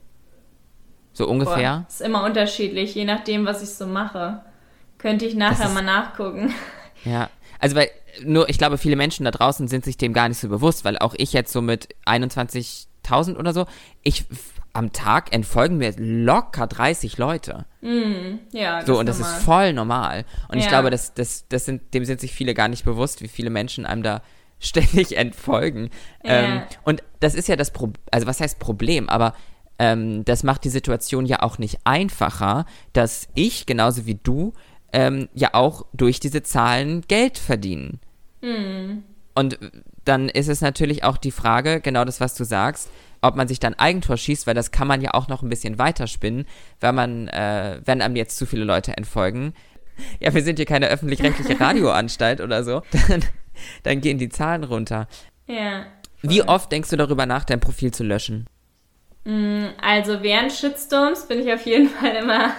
[1.13, 1.85] So ungefähr?
[1.85, 4.41] Boah, ist immer unterschiedlich, je nachdem, was ich so mache.
[4.97, 6.53] Könnte ich nachher ist, mal nachgucken.
[7.05, 7.89] Ja, also weil
[8.25, 10.97] nur, ich glaube, viele Menschen da draußen sind sich dem gar nicht so bewusst, weil
[10.97, 13.67] auch ich jetzt so mit 21.000 oder so,
[14.03, 14.25] ich
[14.73, 17.65] am Tag entfolgen mir locker 30 Leute.
[17.81, 19.37] Mm, ja, das so, und das normal.
[19.37, 20.25] ist voll normal.
[20.47, 20.63] Und ja.
[20.63, 23.49] ich glaube, das, das, das sind, dem sind sich viele gar nicht bewusst, wie viele
[23.49, 24.21] Menschen einem da
[24.59, 25.89] ständig entfolgen.
[26.23, 26.31] Ja.
[26.31, 29.33] Ähm, und das ist ja das Problem, also was heißt Problem, aber
[29.79, 34.53] ähm, das macht die Situation ja auch nicht einfacher, dass ich, genauso wie du,
[34.91, 37.99] ähm, ja auch durch diese Zahlen Geld verdienen.
[38.41, 39.03] Mm.
[39.35, 39.57] Und
[40.03, 42.89] dann ist es natürlich auch die Frage, genau das, was du sagst,
[43.21, 45.77] ob man sich dann Eigentor schießt, weil das kann man ja auch noch ein bisschen
[45.77, 46.45] weiterspinnen,
[46.79, 49.53] wenn man, äh, wenn einem jetzt zu viele Leute entfolgen.
[50.19, 52.81] Ja, wir sind hier keine öffentlich-rechtliche Radioanstalt oder so.
[53.07, 53.23] Dann,
[53.83, 55.09] dann gehen die Zahlen runter.
[55.45, 55.85] Ja.
[56.21, 58.47] Wie oft denkst du darüber nach, dein Profil zu löschen?
[59.25, 62.53] Mm, also während Shitstorms bin ich auf jeden Fall immer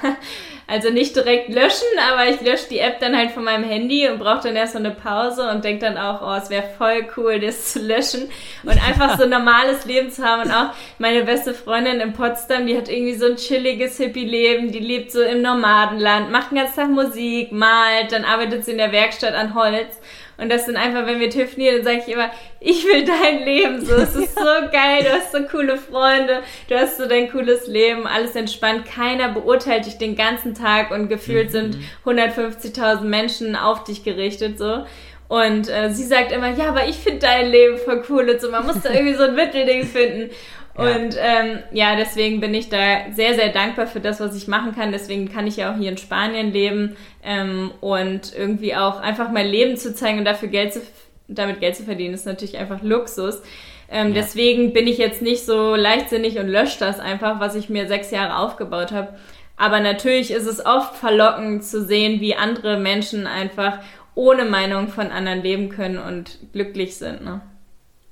[0.70, 4.20] also nicht direkt löschen, aber ich lösche die App dann halt von meinem Handy und
[4.20, 7.40] brauche dann erst so eine Pause und denke dann auch, oh, es wäre voll cool,
[7.40, 8.30] das zu löschen
[8.62, 10.42] und einfach so ein normales Leben zu haben.
[10.42, 14.78] Und auch meine beste Freundin in Potsdam, die hat irgendwie so ein chilliges Hippie-Leben, die
[14.78, 18.92] lebt so im Nomadenland, macht den ganzen Tag Musik, malt, dann arbeitet sie in der
[18.92, 19.98] Werkstatt an Holz.
[20.40, 23.84] Und das sind einfach, wenn wir telefonieren, dann sage ich immer, ich will dein Leben
[23.84, 23.94] so.
[23.94, 28.06] Es ist so geil, du hast so coole Freunde, du hast so dein cooles Leben,
[28.06, 28.86] alles entspannt.
[28.86, 31.52] Keiner beurteilt dich den ganzen Tag und gefühlt mhm.
[31.52, 34.84] sind 150.000 Menschen auf dich gerichtet so.
[35.28, 38.50] Und äh, sie sagt immer, ja, aber ich finde dein Leben voll cool und so,
[38.50, 40.30] man muss da irgendwie so ein Mittelding finden.
[40.74, 44.74] Und ähm, ja, deswegen bin ich da sehr, sehr dankbar für das, was ich machen
[44.74, 44.92] kann.
[44.92, 49.46] Deswegen kann ich ja auch hier in Spanien leben ähm, und irgendwie auch einfach mein
[49.46, 50.80] Leben zu zeigen und dafür Geld zu,
[51.28, 53.42] damit Geld zu verdienen, ist natürlich einfach Luxus.
[53.90, 54.14] Ähm, ja.
[54.14, 58.10] Deswegen bin ich jetzt nicht so leichtsinnig und lösche das einfach, was ich mir sechs
[58.10, 59.14] Jahre aufgebaut habe.
[59.56, 63.80] Aber natürlich ist es oft verlockend zu sehen, wie andere Menschen einfach
[64.14, 67.24] ohne Meinung von anderen leben können und glücklich sind.
[67.24, 67.42] Ne?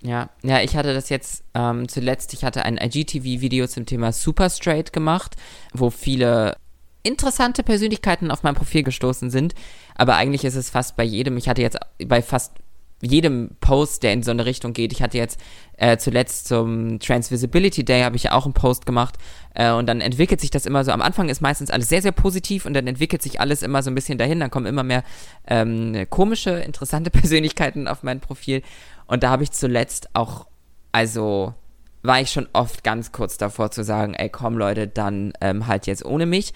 [0.02, 4.48] Ja, ja, ich hatte das jetzt ähm, zuletzt, ich hatte ein IGTV-Video zum Thema Super
[4.48, 5.36] Straight gemacht,
[5.72, 6.56] wo viele
[7.02, 9.54] interessante Persönlichkeiten auf mein Profil gestoßen sind.
[9.96, 12.52] Aber eigentlich ist es fast bei jedem, ich hatte jetzt bei fast
[13.00, 14.92] jedem Post, der in so eine Richtung geht.
[14.92, 15.38] Ich hatte jetzt
[15.76, 19.14] äh, zuletzt zum Transvisibility Day habe ich ja auch einen Post gemacht
[19.54, 20.90] äh, und dann entwickelt sich das immer so.
[20.90, 23.90] Am Anfang ist meistens alles sehr, sehr positiv und dann entwickelt sich alles immer so
[23.90, 24.40] ein bisschen dahin.
[24.40, 25.04] Dann kommen immer mehr
[25.46, 28.62] ähm, komische, interessante Persönlichkeiten auf mein Profil
[29.08, 30.46] und da habe ich zuletzt auch,
[30.92, 31.54] also
[32.02, 35.86] war ich schon oft ganz kurz davor zu sagen, ey komm Leute, dann ähm, halt
[35.86, 36.54] jetzt ohne mich.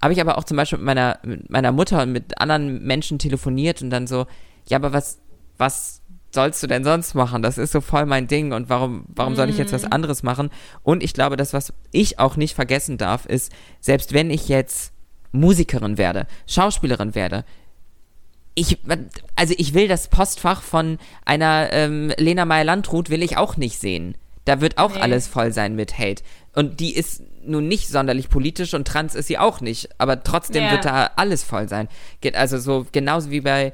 [0.00, 3.18] Habe ich aber auch zum Beispiel mit meiner, mit meiner Mutter und mit anderen Menschen
[3.18, 4.26] telefoniert und dann so,
[4.68, 5.18] ja, aber was,
[5.56, 7.42] was sollst du denn sonst machen?
[7.42, 9.92] Das ist so voll mein Ding und warum, warum soll ich jetzt was mhm.
[9.92, 10.50] anderes machen?
[10.82, 14.92] Und ich glaube, das, was ich auch nicht vergessen darf, ist, selbst wenn ich jetzt
[15.32, 17.44] Musikerin werde, Schauspielerin werde,
[18.56, 18.78] ich,
[19.36, 24.16] also ich will das Postfach von einer ähm, Lena Meyer-Landrut will ich auch nicht sehen.
[24.46, 25.00] Da wird auch nee.
[25.00, 26.22] alles voll sein mit Hate.
[26.54, 29.90] Und die ist nun nicht sonderlich politisch und trans ist sie auch nicht.
[29.98, 30.72] Aber trotzdem ja.
[30.72, 31.88] wird da alles voll sein.
[32.22, 33.72] Geht also so genauso wie bei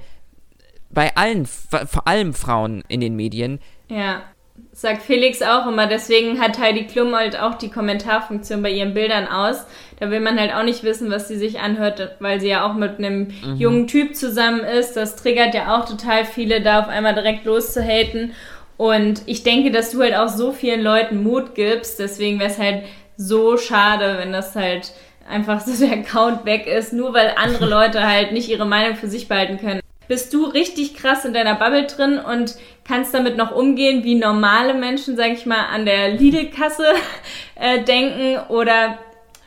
[0.91, 3.61] bei allen, vor allem Frauen in den Medien.
[3.89, 4.25] Ja,
[4.73, 5.87] sagt Felix auch immer.
[5.87, 9.67] Deswegen hat Heidi Klum halt auch die Kommentarfunktion bei ihren Bildern aus.
[10.01, 12.75] Da will man halt auch nicht wissen, was sie sich anhört, weil sie ja auch
[12.75, 13.57] mit einem mhm.
[13.57, 14.95] jungen Typ zusammen ist.
[14.95, 18.33] Das triggert ja auch total viele, da auf einmal direkt loszuhaten.
[18.77, 21.99] Und ich denke, dass du halt auch so vielen Leuten Mut gibst.
[21.99, 22.83] Deswegen wäre es halt
[23.17, 24.93] so schade, wenn das halt
[25.29, 29.09] einfach so der Account weg ist, nur weil andere Leute halt nicht ihre Meinung für
[29.09, 33.51] sich behalten können bist du richtig krass in deiner Bubble drin und kannst damit noch
[33.51, 36.85] umgehen, wie normale Menschen, sag ich mal, an der Lidl-Kasse
[37.55, 38.99] äh, denken oder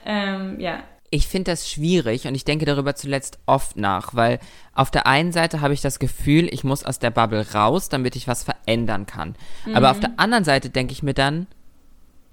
[0.07, 0.79] ähm, ja.
[1.11, 4.39] Ich finde das schwierig und ich denke darüber zuletzt oft nach, weil
[4.73, 8.15] auf der einen Seite habe ich das Gefühl, ich muss aus der Bubble raus, damit
[8.15, 9.35] ich was verändern kann.
[9.67, 9.75] Mhm.
[9.75, 11.45] Aber auf der anderen Seite denke ich mir dann,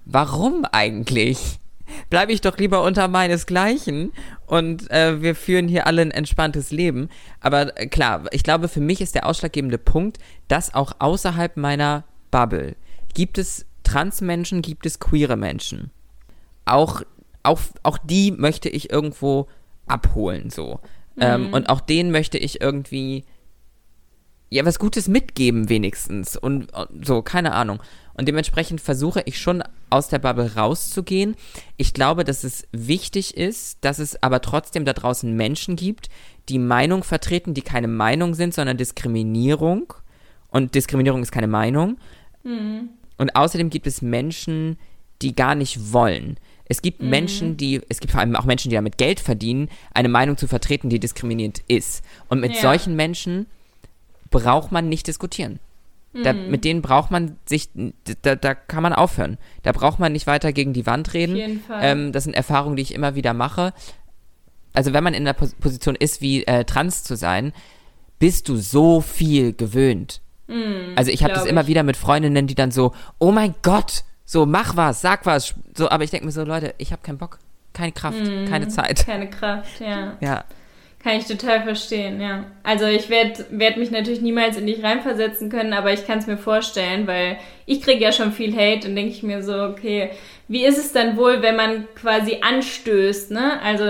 [0.05, 1.59] warum eigentlich?
[2.09, 4.11] Bleibe ich doch lieber unter meinesgleichen
[4.45, 7.09] und äh, wir führen hier alle ein entspanntes Leben.
[7.39, 10.17] Aber äh, klar, ich glaube, für mich ist der ausschlaggebende Punkt,
[10.47, 12.75] dass auch außerhalb meiner Bubble
[13.13, 15.91] gibt es Transmenschen, gibt es queere Menschen.
[16.65, 17.01] Auch,
[17.43, 19.47] auch, auch die möchte ich irgendwo
[19.87, 20.79] abholen, so.
[21.19, 21.47] Ähm, mhm.
[21.47, 23.25] Ähm, und auch denen möchte ich irgendwie
[24.53, 27.81] ja was Gutes mitgeben wenigstens und, und so keine Ahnung
[28.15, 31.35] und dementsprechend versuche ich schon aus der Bubble rauszugehen.
[31.77, 36.09] Ich glaube, dass es wichtig ist, dass es aber trotzdem da draußen Menschen gibt,
[36.49, 39.93] die Meinung vertreten, die keine Meinung sind, sondern Diskriminierung.
[40.49, 41.97] Und Diskriminierung ist keine Meinung.
[42.43, 42.89] Mhm.
[43.17, 44.77] Und außerdem gibt es Menschen,
[45.21, 46.37] die gar nicht wollen.
[46.65, 47.09] Es gibt mhm.
[47.09, 50.47] Menschen, die, es gibt vor allem auch Menschen, die damit Geld verdienen, eine Meinung zu
[50.47, 52.03] vertreten, die diskriminierend ist.
[52.29, 52.61] Und mit ja.
[52.61, 53.47] solchen Menschen
[54.41, 55.59] braucht man nicht diskutieren.
[56.13, 56.51] Da, mhm.
[56.51, 57.69] Mit denen braucht man sich,
[58.21, 59.39] da, da kann man aufhören.
[59.63, 61.33] Da braucht man nicht weiter gegen die Wand reden.
[61.33, 61.79] Auf jeden Fall.
[61.81, 63.73] Ähm, das sind Erfahrungen, die ich immer wieder mache.
[64.73, 67.51] Also wenn man in der Position ist, wie äh, trans zu sein,
[68.19, 70.21] bist du so viel gewöhnt.
[70.47, 74.03] Mhm, also ich habe das immer wieder mit Freundinnen, die dann so, oh mein Gott,
[74.23, 75.55] so mach was, sag was.
[75.75, 77.39] So, aber ich denke mir so, Leute, ich habe keinen Bock,
[77.73, 79.05] keine Kraft, mhm, keine Zeit.
[79.05, 80.17] Keine Kraft, ja.
[80.21, 80.45] Ja.
[81.03, 82.45] Kann ich total verstehen, ja.
[82.63, 86.27] Also ich werde werd mich natürlich niemals in dich reinversetzen können, aber ich kann es
[86.27, 90.11] mir vorstellen, weil ich kriege ja schon viel Hate und denke ich mir so, okay,
[90.47, 93.61] wie ist es dann wohl, wenn man quasi anstößt, ne?
[93.61, 93.83] Also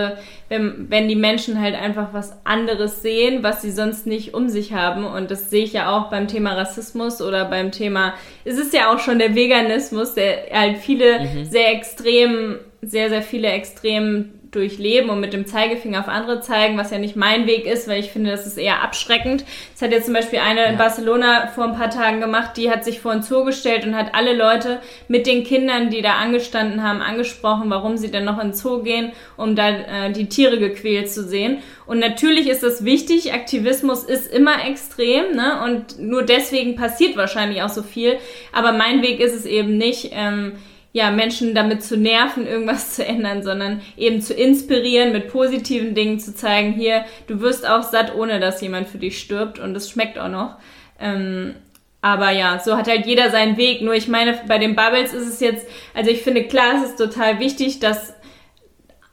[0.49, 4.73] wenn, wenn die Menschen halt einfach was anderes sehen, was sie sonst nicht um sich
[4.73, 5.05] haben.
[5.05, 8.91] Und das sehe ich ja auch beim Thema Rassismus oder beim Thema, es ist ja
[8.91, 11.45] auch schon der Veganismus, der halt viele mhm.
[11.45, 16.91] sehr extrem, sehr, sehr viele extrem durchleben und mit dem Zeigefinger auf andere zeigen, was
[16.91, 19.43] ja nicht mein Weg ist, weil ich finde, das ist eher abschreckend.
[19.73, 20.65] Das hat jetzt zum Beispiel eine ja.
[20.67, 23.95] in Barcelona vor ein paar Tagen gemacht, die hat sich vor ein Zoo gestellt und
[23.95, 28.41] hat alle Leute mit den Kindern, die da angestanden haben, angesprochen, warum sie denn noch
[28.41, 31.59] in Zoo gehen, um da äh, die Tiere gequält zu sehen.
[31.85, 35.61] Und natürlich ist das wichtig, Aktivismus ist immer extrem, ne?
[35.63, 38.17] Und nur deswegen passiert wahrscheinlich auch so viel.
[38.51, 40.53] Aber mein Weg ist es eben nicht, ähm,
[40.93, 46.19] ja, Menschen damit zu nerven, irgendwas zu ändern, sondern eben zu inspirieren, mit positiven Dingen
[46.19, 49.89] zu zeigen, hier, du wirst auch satt, ohne dass jemand für dich stirbt und es
[49.89, 50.55] schmeckt auch noch.
[50.99, 51.55] Ähm,
[52.01, 53.81] aber ja, so hat halt jeder seinen Weg.
[53.81, 56.97] Nur ich meine, bei den Bubbles ist es jetzt, also ich finde klar, es ist
[56.97, 58.13] total wichtig, dass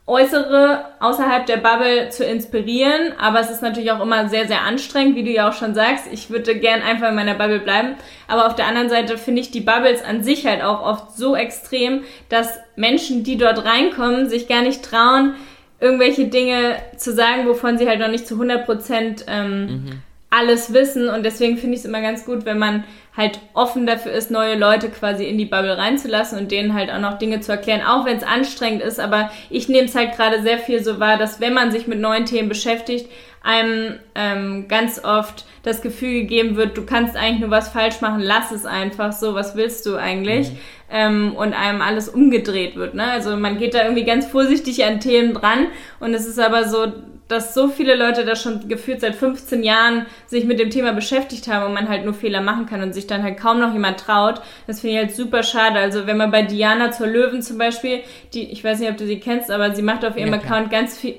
[0.07, 5.15] Äußere außerhalb der Bubble zu inspirieren, aber es ist natürlich auch immer sehr, sehr anstrengend,
[5.15, 6.05] wie du ja auch schon sagst.
[6.11, 7.95] Ich würde gern einfach in meiner Bubble bleiben,
[8.27, 11.35] aber auf der anderen Seite finde ich die Bubbles an sich halt auch oft so
[11.35, 15.35] extrem, dass Menschen, die dort reinkommen, sich gar nicht trauen,
[15.79, 20.01] irgendwelche Dinge zu sagen, wovon sie halt noch nicht zu 100 Prozent ähm, mhm.
[20.29, 21.09] alles wissen.
[21.09, 24.55] Und deswegen finde ich es immer ganz gut, wenn man halt offen dafür ist, neue
[24.55, 28.05] Leute quasi in die Bubble reinzulassen und denen halt auch noch Dinge zu erklären, auch
[28.05, 28.99] wenn es anstrengend ist.
[28.99, 31.99] Aber ich nehme es halt gerade sehr viel so wahr, dass wenn man sich mit
[31.99, 33.09] neuen Themen beschäftigt,
[33.43, 38.21] einem ähm, ganz oft das Gefühl gegeben wird, du kannst eigentlich nur was falsch machen,
[38.21, 40.51] lass es einfach so, was willst du eigentlich?
[40.51, 40.57] Mhm.
[40.93, 42.93] Ähm, und einem alles umgedreht wird.
[42.93, 43.03] Ne?
[43.03, 45.67] Also man geht da irgendwie ganz vorsichtig an Themen dran
[45.99, 46.91] und es ist aber so,
[47.31, 51.47] dass so viele Leute da schon gefühlt seit 15 Jahren sich mit dem Thema beschäftigt
[51.47, 53.99] haben und man halt nur Fehler machen kann und sich dann halt kaum noch jemand
[53.99, 54.41] traut.
[54.67, 55.79] Das finde ich halt super schade.
[55.79, 58.01] Also wenn man bei Diana zur Löwen zum Beispiel,
[58.33, 60.69] die, ich weiß nicht, ob du sie kennst, aber sie macht auf ihrem ja, Account
[60.69, 61.15] ganz viel,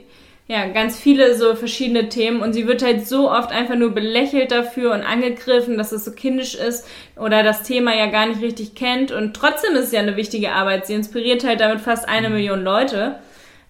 [0.48, 4.50] ja, ganz viele so verschiedene Themen und sie wird halt so oft einfach nur belächelt
[4.50, 8.74] dafür und angegriffen, dass es so kindisch ist oder das Thema ja gar nicht richtig
[8.74, 10.86] kennt und trotzdem ist es ja eine wichtige Arbeit.
[10.86, 12.34] Sie inspiriert halt damit fast eine mhm.
[12.34, 13.20] Million Leute.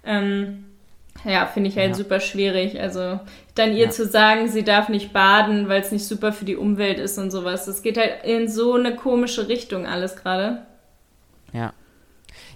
[0.04, 0.64] Ähm,
[1.24, 1.94] ja, finde ich halt ja.
[1.94, 2.80] super schwierig.
[2.80, 3.20] Also
[3.54, 3.90] dann ihr ja.
[3.90, 7.30] zu sagen, sie darf nicht baden, weil es nicht super für die Umwelt ist und
[7.30, 7.66] sowas.
[7.66, 10.66] Das geht halt in so eine komische Richtung alles gerade.
[11.52, 11.72] Ja.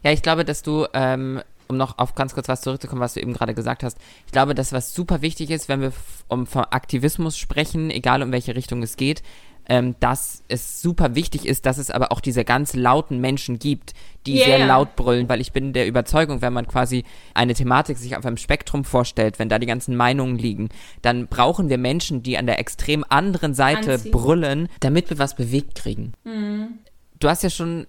[0.03, 3.21] Ja, ich glaube, dass du, ähm, um noch auf ganz kurz was zurückzukommen, was du
[3.21, 5.93] eben gerade gesagt hast, ich glaube, dass was super wichtig ist, wenn wir
[6.29, 9.23] um vom Aktivismus sprechen, egal um welche Richtung es geht,
[9.69, 13.95] ähm, dass es super wichtig ist, dass es aber auch diese ganz lauten Menschen gibt,
[14.27, 14.45] die yeah.
[14.47, 18.25] sehr laut brüllen, weil ich bin der Überzeugung, wenn man quasi eine Thematik sich auf
[18.25, 20.69] einem Spektrum vorstellt, wenn da die ganzen Meinungen liegen,
[21.03, 24.13] dann brauchen wir Menschen, die an der extrem anderen Seite Anziehen.
[24.13, 26.13] brüllen, damit wir was bewegt kriegen.
[26.25, 26.79] Mhm.
[27.19, 27.87] Du hast ja schon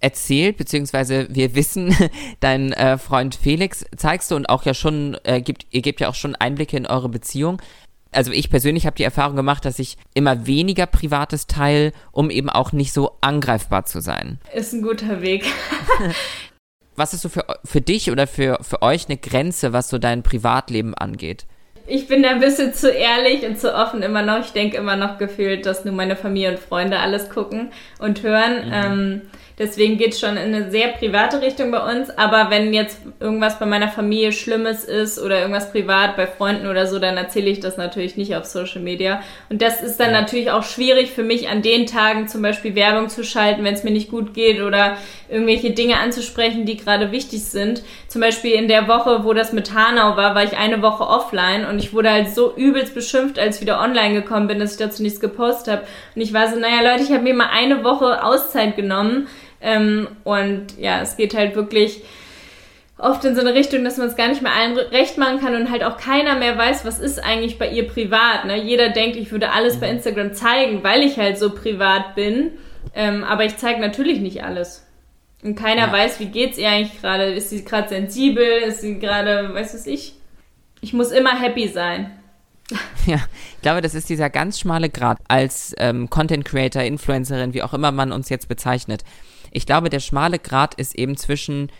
[0.00, 1.94] erzählt, beziehungsweise wir wissen,
[2.40, 6.08] dein äh, Freund Felix zeigst du und auch ja schon, äh, gibt, ihr gebt ja
[6.08, 7.60] auch schon Einblicke in eure Beziehung
[8.12, 12.48] also ich persönlich habe die Erfahrung gemacht, dass ich immer weniger Privates teile, um eben
[12.48, 14.38] auch nicht so angreifbar zu sein.
[14.54, 15.44] Ist ein guter Weg.
[16.96, 20.22] was ist so für, für dich oder für, für euch eine Grenze, was so dein
[20.22, 21.46] Privatleben angeht?
[21.86, 24.40] Ich bin da ein bisschen zu ehrlich und zu offen immer noch.
[24.40, 28.66] Ich denke immer noch gefühlt, dass nur meine Familie und Freunde alles gucken und hören.
[28.66, 28.72] Mhm.
[28.72, 29.22] Ähm,
[29.58, 32.10] Deswegen geht es schon in eine sehr private Richtung bei uns.
[32.10, 36.86] Aber wenn jetzt irgendwas bei meiner Familie Schlimmes ist oder irgendwas privat bei Freunden oder
[36.86, 39.22] so, dann erzähle ich das natürlich nicht auf Social Media.
[39.48, 40.20] Und das ist dann ja.
[40.20, 43.82] natürlich auch schwierig für mich, an den Tagen zum Beispiel Werbung zu schalten, wenn es
[43.82, 44.98] mir nicht gut geht oder
[45.30, 47.82] irgendwelche Dinge anzusprechen, die gerade wichtig sind.
[48.08, 51.64] Zum Beispiel in der Woche, wo das mit Hanau war, war ich eine Woche offline
[51.64, 54.78] und ich wurde halt so übelst beschimpft, als ich wieder online gekommen bin, dass ich
[54.78, 55.86] dazu nichts gepostet habe.
[56.14, 59.28] Und ich war so, naja Leute, ich habe mir mal eine Woche Auszeit genommen
[59.60, 62.02] ähm, und ja, es geht halt wirklich
[62.98, 65.54] oft in so eine Richtung, dass man es gar nicht mehr allen recht machen kann
[65.54, 68.46] und halt auch keiner mehr weiß, was ist eigentlich bei ihr privat.
[68.46, 68.56] Ne?
[68.56, 69.96] Jeder denkt, ich würde alles bei mhm.
[69.96, 72.52] Instagram zeigen, weil ich halt so privat bin.
[72.94, 74.86] Ähm, aber ich zeige natürlich nicht alles.
[75.42, 75.92] Und keiner ja.
[75.92, 77.24] weiß, wie geht's ihr eigentlich gerade.
[77.24, 78.44] Ist sie gerade sensibel?
[78.66, 80.14] Ist sie gerade, weiß was ich?
[80.80, 82.12] Ich muss immer happy sein.
[83.06, 83.20] Ja,
[83.54, 87.72] ich glaube, das ist dieser ganz schmale Grad als ähm, Content Creator, Influencerin, wie auch
[87.72, 89.04] immer man uns jetzt bezeichnet.
[89.56, 91.70] Ich glaube, der schmale Grad ist eben zwischen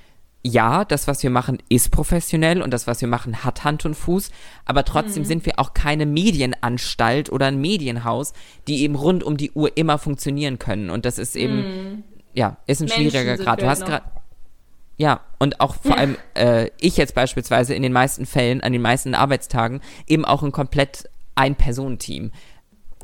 [0.43, 3.95] ja, das, was wir machen, ist professionell und das, was wir machen, hat Hand und
[3.95, 4.31] Fuß,
[4.65, 5.27] aber trotzdem mhm.
[5.27, 8.33] sind wir auch keine Medienanstalt oder ein Medienhaus,
[8.67, 10.89] die eben rund um die Uhr immer funktionieren können.
[10.89, 12.05] Und das ist eben, mhm.
[12.33, 13.61] ja, ist ein schwieriger Grad.
[13.61, 14.07] Du hast gerade.
[14.97, 18.81] Ja, und auch vor allem äh, ich jetzt beispielsweise in den meisten Fällen, an den
[18.81, 22.31] meisten Arbeitstagen, eben auch ein komplett Ein-Personen-Team.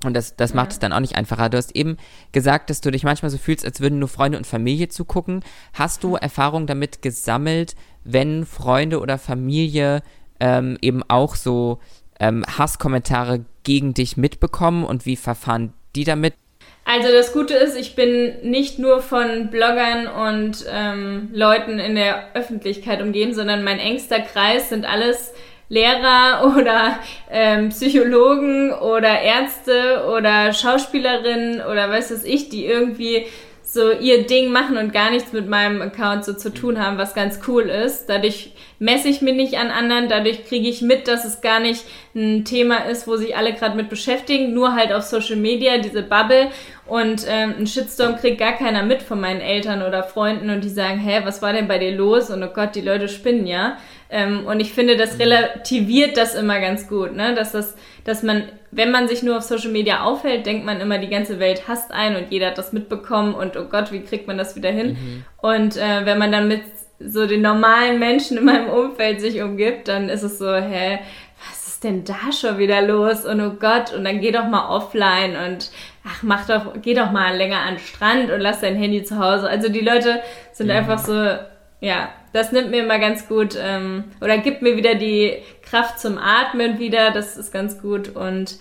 [0.04, 1.48] Und das, das macht es dann auch nicht einfacher.
[1.48, 1.96] Du hast eben
[2.32, 5.44] gesagt, dass du dich manchmal so fühlst, als würden nur Freunde und Familie zugucken.
[5.74, 10.02] Hast du Erfahrung damit gesammelt, wenn Freunde oder Familie
[10.40, 11.78] ähm, eben auch so
[12.18, 16.34] ähm, Hasskommentare gegen dich mitbekommen und wie verfahren die damit?
[16.84, 22.34] Also das Gute ist, ich bin nicht nur von Bloggern und ähm, Leuten in der
[22.34, 25.32] Öffentlichkeit umgeben, sondern mein engster Kreis sind alles
[25.72, 26.98] Lehrer oder
[27.30, 33.24] ähm, Psychologen oder Ärzte oder Schauspielerinnen oder was weiß ich, die irgendwie
[33.62, 37.14] so ihr Ding machen und gar nichts mit meinem Account so zu tun haben, was
[37.14, 38.06] ganz cool ist.
[38.06, 41.84] Dadurch messe ich mich nicht an anderen, dadurch kriege ich mit, dass es gar nicht
[42.14, 46.02] ein Thema ist, wo sich alle gerade mit beschäftigen, nur halt auf Social Media, diese
[46.02, 46.50] Bubble.
[46.86, 50.68] und ähm, ein Shitstorm kriegt gar keiner mit von meinen Eltern oder Freunden und die
[50.68, 52.28] sagen, hä, was war denn bei dir los?
[52.28, 53.78] Und oh Gott, die Leute spinnen ja.
[54.14, 57.34] Ähm, und ich finde, das relativiert das immer ganz gut, ne?
[57.34, 60.98] Dass das, dass man, wenn man sich nur auf Social Media aufhält, denkt man immer,
[60.98, 64.26] die ganze Welt hasst einen und jeder hat das mitbekommen und oh Gott, wie kriegt
[64.26, 64.88] man das wieder hin?
[64.90, 65.24] Mhm.
[65.38, 66.60] Und äh, wenn man dann mit
[67.00, 70.98] so den normalen Menschen in meinem Umfeld sich umgibt, dann ist es so, hä,
[71.48, 73.24] was ist denn da schon wieder los?
[73.24, 75.70] Und oh Gott, und dann geh doch mal offline und
[76.06, 79.18] ach, mach doch, geh doch mal länger an den Strand und lass dein Handy zu
[79.18, 79.48] Hause.
[79.48, 80.20] Also die Leute
[80.52, 80.72] sind mhm.
[80.72, 81.38] einfach so,
[81.82, 86.16] ja, das nimmt mir immer ganz gut ähm, oder gibt mir wieder die Kraft zum
[86.16, 87.10] Atmen wieder.
[87.10, 88.58] Das ist ganz gut und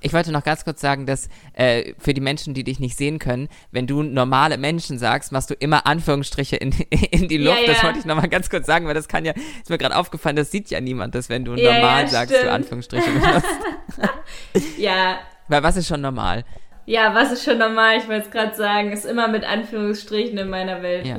[0.00, 3.20] ich wollte noch ganz kurz sagen, dass äh, für die Menschen, die dich nicht sehen
[3.20, 6.72] können, wenn du normale Menschen sagst, machst du immer Anführungsstriche in,
[7.10, 7.60] in die Luft.
[7.60, 7.72] Ja, ja.
[7.74, 10.34] Das wollte ich nochmal ganz kurz sagen, weil das kann ja, ist mir gerade aufgefallen,
[10.34, 12.48] das sieht ja niemand, dass wenn du ja, normal sagst, stimmt.
[12.48, 14.76] du Anführungsstriche benutzt.
[14.78, 15.20] ja.
[15.46, 16.44] Weil was ist schon normal?
[16.86, 17.98] Ja, was ist schon normal?
[17.98, 21.06] Ich wollte es gerade sagen, ist immer mit Anführungsstrichen in meiner Welt.
[21.06, 21.16] Ja.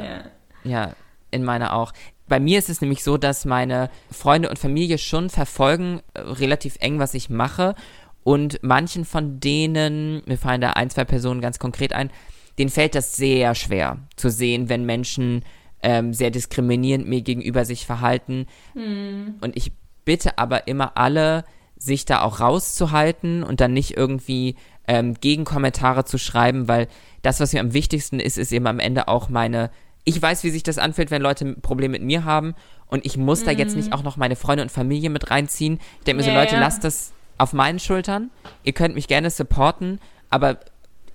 [0.63, 0.93] ja,
[1.31, 1.93] in meiner auch.
[2.27, 6.77] Bei mir ist es nämlich so, dass meine Freunde und Familie schon verfolgen, äh, relativ
[6.79, 7.75] eng, was ich mache.
[8.23, 12.11] Und manchen von denen, mir fallen da ein, zwei Personen ganz konkret ein,
[12.57, 15.43] denen fällt das sehr schwer zu sehen, wenn Menschen
[15.81, 18.45] ähm, sehr diskriminierend mir gegenüber sich verhalten.
[18.73, 19.35] Hm.
[19.41, 19.71] Und ich
[20.05, 21.45] bitte aber immer alle,
[21.77, 24.55] sich da auch rauszuhalten und dann nicht irgendwie
[24.87, 26.87] ähm, Gegenkommentare zu schreiben, weil
[27.21, 29.71] das, was mir am wichtigsten ist, ist eben am Ende auch meine.
[30.03, 32.55] Ich weiß, wie sich das anfühlt, wenn Leute ein Problem mit mir haben
[32.87, 33.45] und ich muss mhm.
[33.45, 33.93] da jetzt nicht mhm.
[33.93, 35.79] auch noch meine Freunde und Familie mit reinziehen.
[35.99, 36.61] Ich denke mir ja, so, Leute, ja.
[36.61, 38.31] lasst das auf meinen Schultern.
[38.63, 40.59] Ihr könnt mich gerne supporten, aber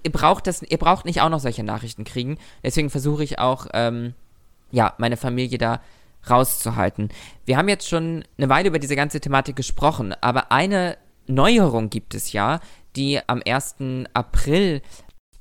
[0.02, 2.38] ihr braucht das, ihr braucht nicht auch noch solche Nachrichten kriegen.
[2.62, 4.14] Deswegen versuche ich auch, ähm,
[4.70, 5.80] ja, meine Familie da
[6.28, 7.10] rauszuhalten.
[7.44, 12.14] Wir haben jetzt schon eine Weile über diese ganze Thematik gesprochen, aber eine Neuerung gibt
[12.14, 12.60] es ja,
[12.96, 13.76] die am 1.
[14.14, 14.82] April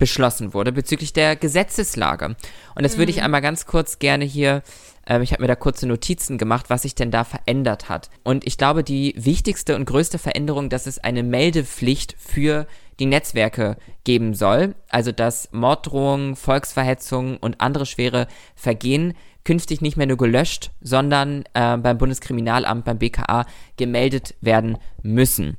[0.04, 2.36] beschlossen wurde bezüglich der Gesetzeslage.
[2.76, 2.97] Und das mhm.
[2.99, 3.24] würde ich mhm.
[3.24, 4.62] einmal ganz kurz gerne hier,
[5.08, 8.10] äh, ich habe mir da kurze Notizen gemacht, was sich denn da verändert hat.
[8.22, 12.68] Und ich glaube, die wichtigste und größte Veränderung, dass es eine Meldepflicht für
[12.99, 14.76] die Netzwerke geben soll.
[14.89, 19.14] Also dass Morddrohungen, Volksverhetzungen und andere schwere Vergehen
[19.45, 23.45] künftig nicht mehr nur gelöscht, sondern äh, beim Bundeskriminalamt, beim BKA
[23.78, 25.56] gemeldet werden müssen.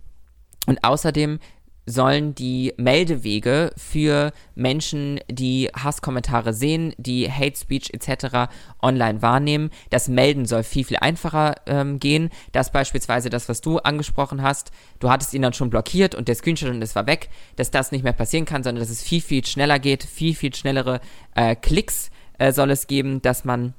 [0.67, 1.39] Und außerdem
[1.87, 8.51] sollen die Meldewege für Menschen, die Hasskommentare sehen, die Hate Speech etc.
[8.81, 9.71] online wahrnehmen.
[9.91, 12.31] Das Melden soll viel, viel einfacher ähm, gehen.
[12.53, 16.35] Das beispielsweise das, was du angesprochen hast, du hattest ihn dann schon blockiert und der
[16.35, 19.21] Screenshot und es war weg, dass das nicht mehr passieren kann, sondern dass es viel,
[19.21, 21.01] viel schneller geht, viel, viel schnellere
[21.35, 23.75] äh, Klicks äh, soll es geben, dass man,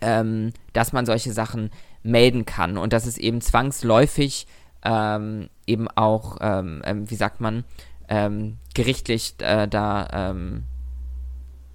[0.00, 1.70] ähm, dass man solche Sachen
[2.02, 4.46] melden kann und dass es eben zwangsläufig
[4.84, 7.64] ähm, eben auch, ähm, ähm, wie sagt man,
[8.08, 10.64] ähm, gerichtlich äh, da ähm,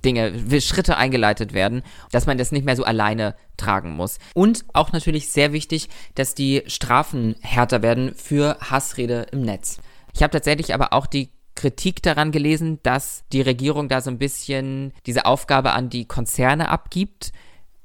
[0.06, 4.20] Dinge, Schritte eingeleitet werden, dass man das nicht mehr so alleine tragen muss.
[4.34, 9.80] Und auch natürlich sehr wichtig, dass die Strafen härter werden für Hassrede im Netz.
[10.14, 14.20] Ich habe tatsächlich aber auch die Kritik daran gelesen, dass die Regierung da so ein
[14.20, 17.32] bisschen diese Aufgabe an die Konzerne abgibt.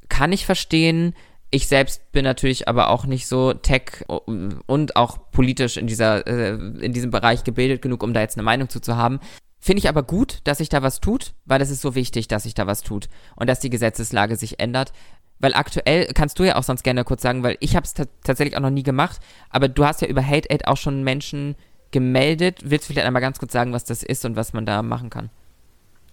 [0.08, 1.14] Kann ich verstehen,
[1.52, 6.54] ich selbst bin natürlich aber auch nicht so tech und auch politisch in dieser, äh,
[6.80, 9.20] in diesem Bereich gebildet genug, um da jetzt eine Meinung zu, zu haben.
[9.60, 12.44] Finde ich aber gut, dass sich da was tut, weil es ist so wichtig, dass
[12.44, 14.92] sich da was tut und dass die Gesetzeslage sich ändert.
[15.38, 18.56] Weil aktuell, kannst du ja auch sonst gerne kurz sagen, weil ich habe es tatsächlich
[18.56, 21.54] auch noch nie gemacht, aber du hast ja über Hate Aid auch schon Menschen
[21.90, 22.60] gemeldet.
[22.64, 25.10] Willst du vielleicht einmal ganz kurz sagen, was das ist und was man da machen
[25.10, 25.28] kann?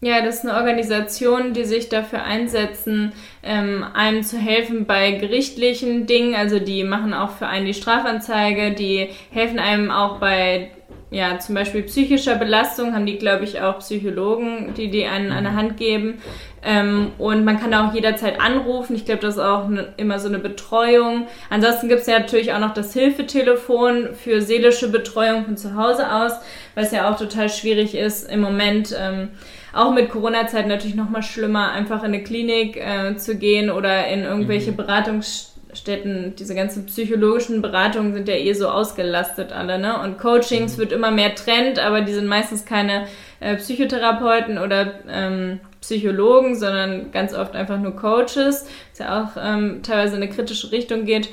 [0.01, 3.11] Ja, das ist eine Organisation, die sich dafür einsetzen,
[3.43, 6.35] ähm, einem zu helfen bei gerichtlichen Dingen.
[6.35, 10.71] Also die machen auch für einen die Strafanzeige, die helfen einem auch bei
[11.11, 15.43] ja, zum Beispiel psychischer Belastung, haben die, glaube ich, auch Psychologen, die die einen an
[15.43, 16.21] der Hand geben.
[16.63, 18.95] Ähm, und man kann auch jederzeit anrufen.
[18.95, 21.27] Ich glaube, das ist auch ne, immer so eine Betreuung.
[21.49, 26.11] Ansonsten gibt es ja natürlich auch noch das Hilfetelefon für seelische Betreuung von zu Hause
[26.11, 26.33] aus,
[26.75, 28.95] was ja auch total schwierig ist im Moment.
[28.97, 29.29] Ähm,
[29.73, 34.07] auch mit Corona-Zeit natürlich noch mal schlimmer, einfach in eine Klinik äh, zu gehen oder
[34.07, 34.77] in irgendwelche mhm.
[34.77, 36.35] Beratungsstätten.
[36.37, 40.01] Diese ganzen psychologischen Beratungen sind ja eh so ausgelastet alle, ne?
[40.01, 40.81] Und Coachings mhm.
[40.81, 43.07] wird immer mehr Trend, aber die sind meistens keine
[43.39, 49.81] äh, Psychotherapeuten oder ähm, Psychologen, sondern ganz oft einfach nur Coaches, was ja auch ähm,
[49.83, 51.29] teilweise in eine kritische Richtung geht.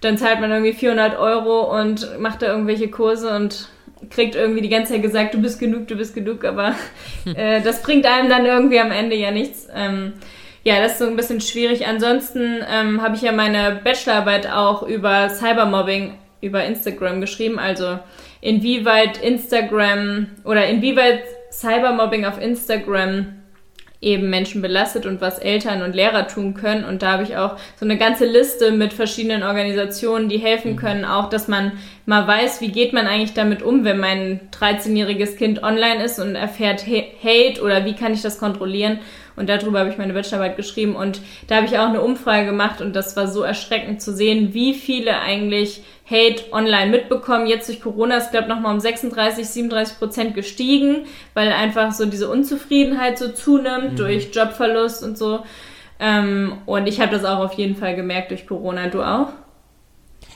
[0.00, 3.68] Dann zahlt man irgendwie 400 Euro und macht da irgendwelche Kurse und
[4.10, 6.74] kriegt irgendwie die ganze Zeit gesagt, du bist genug, du bist genug, aber
[7.34, 9.68] äh, das bringt einem dann irgendwie am Ende ja nichts.
[9.74, 10.14] Ähm,
[10.64, 11.86] ja, das ist so ein bisschen schwierig.
[11.86, 17.98] Ansonsten ähm, habe ich ja meine Bachelorarbeit auch über Cybermobbing über Instagram geschrieben, also
[18.40, 23.37] inwieweit Instagram oder inwieweit Cybermobbing auf Instagram
[24.00, 26.84] eben Menschen belastet und was Eltern und Lehrer tun können.
[26.84, 30.76] Und da habe ich auch so eine ganze Liste mit verschiedenen Organisationen, die helfen mhm.
[30.76, 31.72] können, auch dass man
[32.06, 36.36] mal weiß, wie geht man eigentlich damit um, wenn mein 13-jähriges Kind online ist und
[36.36, 39.00] erfährt Hate oder wie kann ich das kontrollieren.
[39.34, 42.80] Und darüber habe ich meine Bachelorarbeit geschrieben und da habe ich auch eine Umfrage gemacht
[42.80, 47.46] und das war so erschreckend zu sehen, wie viele eigentlich Hate online mitbekommen.
[47.46, 52.06] Jetzt durch Corona ist, glaube ich, nochmal um 36, 37 Prozent gestiegen, weil einfach so
[52.06, 53.96] diese Unzufriedenheit so zunimmt mhm.
[53.96, 55.40] durch Jobverlust und so.
[56.00, 58.88] Ähm, und ich habe das auch auf jeden Fall gemerkt durch Corona.
[58.88, 59.28] Du auch?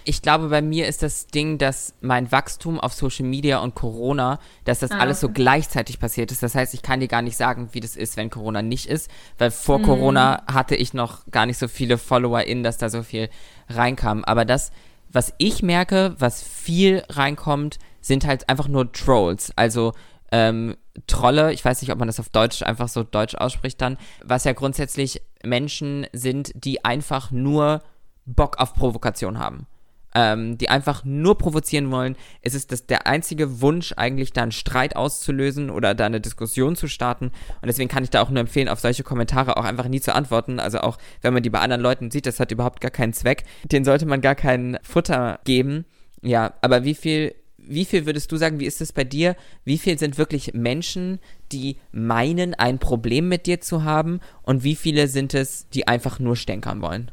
[0.05, 4.39] ich glaube, bei mir ist das Ding, dass mein Wachstum auf Social Media und Corona,
[4.65, 6.43] dass das ah, alles so gleichzeitig passiert ist.
[6.43, 9.11] Das heißt, ich kann dir gar nicht sagen, wie das ist, wenn Corona nicht ist,
[9.39, 9.85] weil vor mhm.
[9.85, 13.29] Corona hatte ich noch gar nicht so viele FollowerInnen, dass da so viel
[13.69, 14.25] reinkam.
[14.25, 14.73] Aber das,
[15.13, 19.53] was ich merke, was viel reinkommt, sind halt einfach nur Trolls.
[19.57, 19.93] Also
[20.33, 23.99] ähm, Trolle, ich weiß nicht, ob man das auf Deutsch einfach so deutsch ausspricht dann,
[24.25, 27.83] was ja grundsätzlich Menschen sind, die einfach nur
[28.25, 29.67] Bock auf Provokation haben
[30.15, 32.17] ähm, die einfach nur provozieren wollen.
[32.41, 36.77] Es ist das, der einzige Wunsch, eigentlich da einen Streit auszulösen oder da eine Diskussion
[36.77, 37.27] zu starten.
[37.27, 40.15] Und deswegen kann ich da auch nur empfehlen, auf solche Kommentare auch einfach nie zu
[40.15, 40.61] antworten.
[40.61, 43.45] Also auch, wenn man die bei anderen Leuten sieht, das hat überhaupt gar keinen Zweck.
[43.65, 45.85] Den sollte man gar kein Futter geben.
[46.23, 47.35] Ja, aber wie viel
[47.65, 49.37] wie viel würdest du sagen, wie ist es bei dir?
[49.65, 51.21] Wie viel sind wirklich Menschen,
[51.53, 54.19] die meinen, ein Problem mit dir zu haben?
[54.43, 57.13] Und wie viele sind es, die einfach nur stänkern wollen?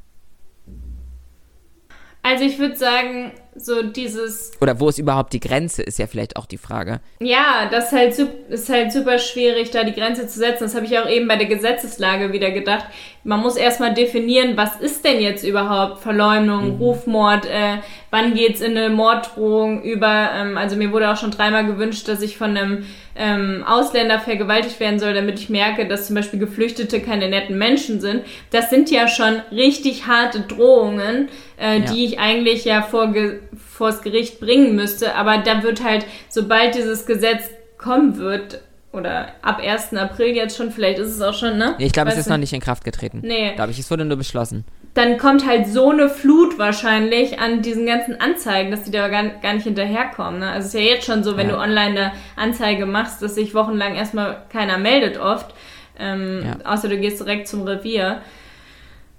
[2.22, 3.32] Also ich würde sagen,
[3.62, 4.52] so dieses.
[4.62, 7.00] Oder wo ist überhaupt die Grenze, ist ja vielleicht auch die Frage.
[7.20, 10.64] Ja, das ist halt, ist halt super schwierig, da die Grenze zu setzen.
[10.64, 12.86] Das habe ich auch eben bei der Gesetzeslage wieder gedacht.
[13.24, 16.82] Man muss erstmal definieren, was ist denn jetzt überhaupt Verleumdung, mhm.
[16.82, 17.78] Rufmord, äh,
[18.12, 20.30] wann geht's in eine Morddrohung über.
[20.34, 22.86] Ähm, also mir wurde auch schon dreimal gewünscht, dass ich von einem
[23.20, 28.00] ähm, Ausländer vergewaltigt werden soll, damit ich merke, dass zum Beispiel Geflüchtete keine netten Menschen
[28.00, 28.24] sind.
[28.52, 31.28] Das sind ja schon richtig harte Drohungen,
[31.60, 31.92] äh, ja.
[31.92, 33.14] die ich eigentlich ja vor
[33.58, 35.16] vors Gericht bringen müsste.
[35.16, 39.94] Aber da wird halt, sobald dieses Gesetz kommen wird, oder ab 1.
[39.94, 41.76] April jetzt schon, vielleicht ist es auch schon, ne?
[41.78, 43.22] Nee, ich glaube, es ist noch nicht in Kraft getreten.
[43.24, 43.54] Nee.
[43.56, 44.66] Glaube ich, es wurde nur beschlossen.
[44.96, 49.24] Dann kommt halt so eine Flut wahrscheinlich an diesen ganzen Anzeigen, dass die da gar,
[49.24, 50.40] gar nicht hinterherkommen.
[50.40, 50.50] Ne?
[50.50, 51.56] Also es ist ja jetzt schon so, wenn ja.
[51.56, 55.54] du online eine Anzeige machst, dass sich wochenlang erstmal keiner meldet oft.
[56.00, 56.72] Ähm, ja.
[56.72, 58.22] Außer du gehst direkt zum Revier.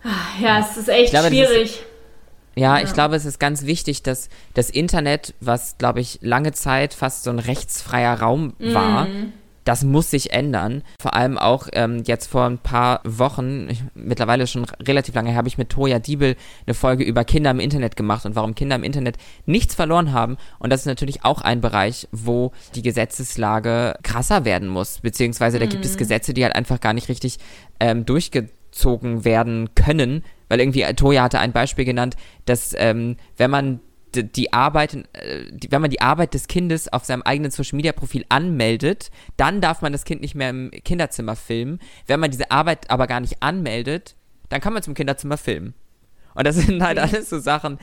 [0.03, 0.11] Ja,
[0.43, 0.59] ja.
[0.59, 1.85] es ist echt glaube, schwierig.
[2.57, 6.53] Ja, ja, ich glaube, es ist ganz wichtig, dass das Internet, was, glaube ich, lange
[6.53, 9.33] Zeit fast so ein rechtsfreier Raum war, mm.
[9.65, 10.83] das muss sich ändern.
[11.01, 15.47] Vor allem auch ähm, jetzt vor ein paar Wochen, ich, mittlerweile schon relativ lange, habe
[15.47, 16.35] ich mit Toja Diebel
[16.67, 20.37] eine Folge über Kinder im Internet gemacht und warum Kinder im Internet nichts verloren haben.
[20.59, 24.99] Und das ist natürlich auch ein Bereich, wo die Gesetzeslage krasser werden muss.
[24.99, 25.69] Beziehungsweise da mm.
[25.69, 25.99] gibt es mhm.
[25.99, 27.39] Gesetze, die halt einfach gar nicht richtig
[27.79, 33.81] ähm, durchgezogen werden können weil irgendwie Toya hatte ein Beispiel genannt, dass ähm, wenn man
[34.15, 38.25] die Arbeit, äh, wenn man die Arbeit des Kindes auf seinem eigenen Social Media Profil
[38.29, 41.79] anmeldet, dann darf man das Kind nicht mehr im Kinderzimmer filmen.
[42.07, 44.17] Wenn man diese Arbeit aber gar nicht anmeldet,
[44.49, 45.75] dann kann man zum Kinderzimmer filmen.
[46.35, 47.79] Und das sind halt alles so Sachen,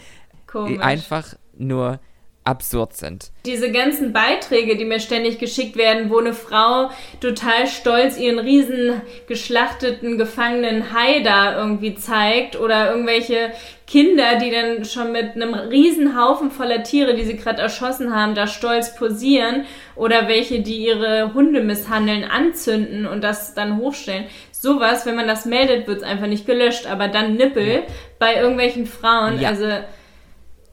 [0.45, 0.73] Komisch.
[0.73, 1.99] die einfach nur
[2.47, 3.31] absurd sind.
[3.45, 6.89] Diese ganzen Beiträge, die mir ständig geschickt werden, wo eine Frau
[7.19, 13.51] total stolz ihren riesen geschlachteten, gefangenen Hai da irgendwie zeigt oder irgendwelche
[13.85, 18.35] Kinder, die dann schon mit einem riesen Haufen voller Tiere, die sie gerade erschossen haben,
[18.35, 24.25] da stolz posieren oder welche, die ihre Hunde misshandeln, anzünden und das dann hochstellen.
[24.51, 27.79] Sowas, wenn man das meldet, wird es einfach nicht gelöscht, aber dann Nippel ja.
[28.19, 29.49] bei irgendwelchen Frauen, ja.
[29.49, 29.67] also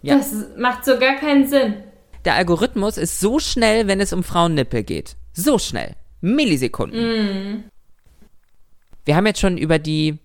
[0.05, 0.19] ja.
[0.19, 1.83] Das macht so gar keinen Sinn.
[2.25, 5.17] Der Algorithmus ist so schnell, wenn es um Frauennippel geht.
[5.33, 5.97] So schnell.
[6.21, 7.01] Millisekunden.
[7.01, 7.65] Mm.
[9.05, 10.19] Wir haben jetzt schon über die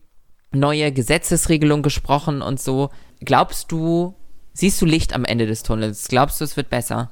[0.51, 2.89] neue Gesetzesregelung gesprochen und so.
[3.19, 4.15] Glaubst du,
[4.53, 6.07] siehst du Licht am Ende des Tunnels?
[6.07, 7.11] Glaubst du, es wird besser?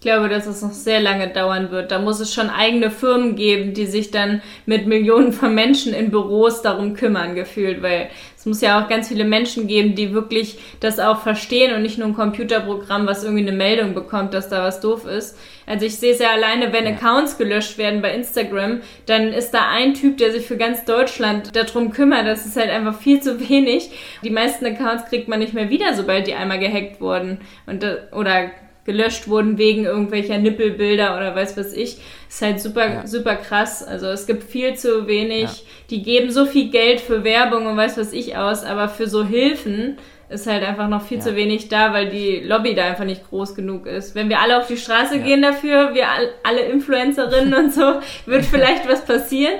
[0.00, 1.90] Ich glaube, dass es noch sehr lange dauern wird.
[1.90, 6.12] Da muss es schon eigene Firmen geben, die sich dann mit Millionen von Menschen in
[6.12, 10.60] Büros darum kümmern, gefühlt, weil es muss ja auch ganz viele Menschen geben, die wirklich
[10.78, 14.62] das auch verstehen und nicht nur ein Computerprogramm, was irgendwie eine Meldung bekommt, dass da
[14.62, 15.36] was doof ist.
[15.66, 16.92] Also ich sehe es ja alleine, wenn ja.
[16.92, 21.56] Accounts gelöscht werden bei Instagram, dann ist da ein Typ, der sich für ganz Deutschland
[21.56, 22.24] darum kümmert.
[22.24, 23.90] Das ist halt einfach viel zu wenig.
[24.22, 27.40] Die meisten Accounts kriegt man nicht mehr wieder, sobald die einmal gehackt wurden.
[27.66, 28.52] Und, oder
[28.88, 31.98] gelöscht wurden wegen irgendwelcher Nippelbilder oder weiß was ich.
[32.26, 33.06] Ist halt super, ja.
[33.06, 33.82] super krass.
[33.82, 35.42] Also es gibt viel zu wenig.
[35.42, 35.54] Ja.
[35.90, 39.26] Die geben so viel Geld für Werbung und weiß was ich aus, aber für so
[39.26, 39.98] Hilfen
[40.30, 41.24] ist halt einfach noch viel ja.
[41.24, 44.14] zu wenig da, weil die Lobby da einfach nicht groß genug ist.
[44.14, 46.06] Wenn wir alle auf die Straße gehen dafür, wir
[46.42, 49.54] alle Influencerinnen und so, wird vielleicht was passieren.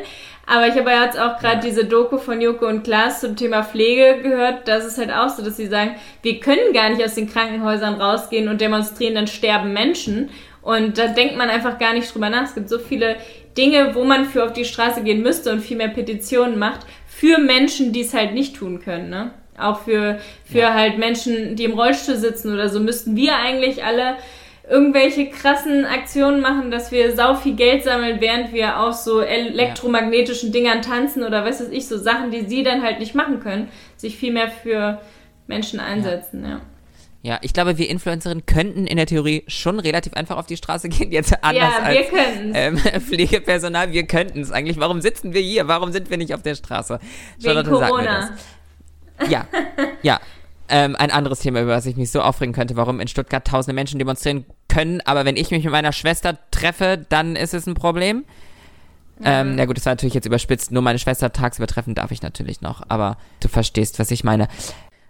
[0.50, 1.70] Aber ich habe ja jetzt auch gerade ja.
[1.70, 4.66] diese Doku von Joko und Klaas zum Thema Pflege gehört.
[4.66, 8.00] Das ist halt auch so, dass sie sagen, wir können gar nicht aus den Krankenhäusern
[8.00, 10.30] rausgehen und demonstrieren, dann sterben Menschen.
[10.62, 12.44] Und da denkt man einfach gar nicht drüber nach.
[12.44, 13.16] Es gibt so viele
[13.58, 17.36] Dinge, wo man für auf die Straße gehen müsste und viel mehr Petitionen macht für
[17.38, 19.10] Menschen, die es halt nicht tun können.
[19.10, 19.32] Ne?
[19.58, 20.18] Auch für,
[20.50, 20.72] für ja.
[20.72, 24.16] halt Menschen, die im Rollstuhl sitzen oder so, müssten wir eigentlich alle
[24.68, 30.52] irgendwelche krassen Aktionen machen, dass wir sau viel Geld sammeln, während wir auf so elektromagnetischen
[30.52, 33.68] Dingern tanzen oder was weiß ich, so Sachen, die sie dann halt nicht machen können,
[33.96, 35.00] sich viel mehr für
[35.46, 36.50] Menschen einsetzen, ja.
[36.50, 36.60] ja.
[37.20, 40.88] Ja, ich glaube, wir Influencerinnen könnten in der Theorie schon relativ einfach auf die Straße
[40.88, 43.92] gehen, jetzt anders ja, wir als ähm, Pflegepersonal.
[43.92, 44.78] Wir könnten es eigentlich.
[44.78, 45.66] Warum sitzen wir hier?
[45.66, 47.00] Warum sind wir nicht auf der Straße?
[47.38, 48.30] Wegen Charlotte, Corona.
[49.28, 49.46] Ja,
[50.02, 50.20] ja.
[50.70, 53.74] Ähm, ein anderes Thema, über das ich mich so aufregen könnte, warum in Stuttgart tausende
[53.74, 57.74] Menschen demonstrieren können, aber wenn ich mich mit meiner Schwester treffe, dann ist es ein
[57.74, 58.24] Problem.
[59.18, 59.24] Mhm.
[59.24, 62.22] Ähm, na gut, das war natürlich jetzt überspitzt, nur meine Schwester tagsüber treffen darf ich
[62.22, 64.48] natürlich noch, aber du verstehst, was ich meine.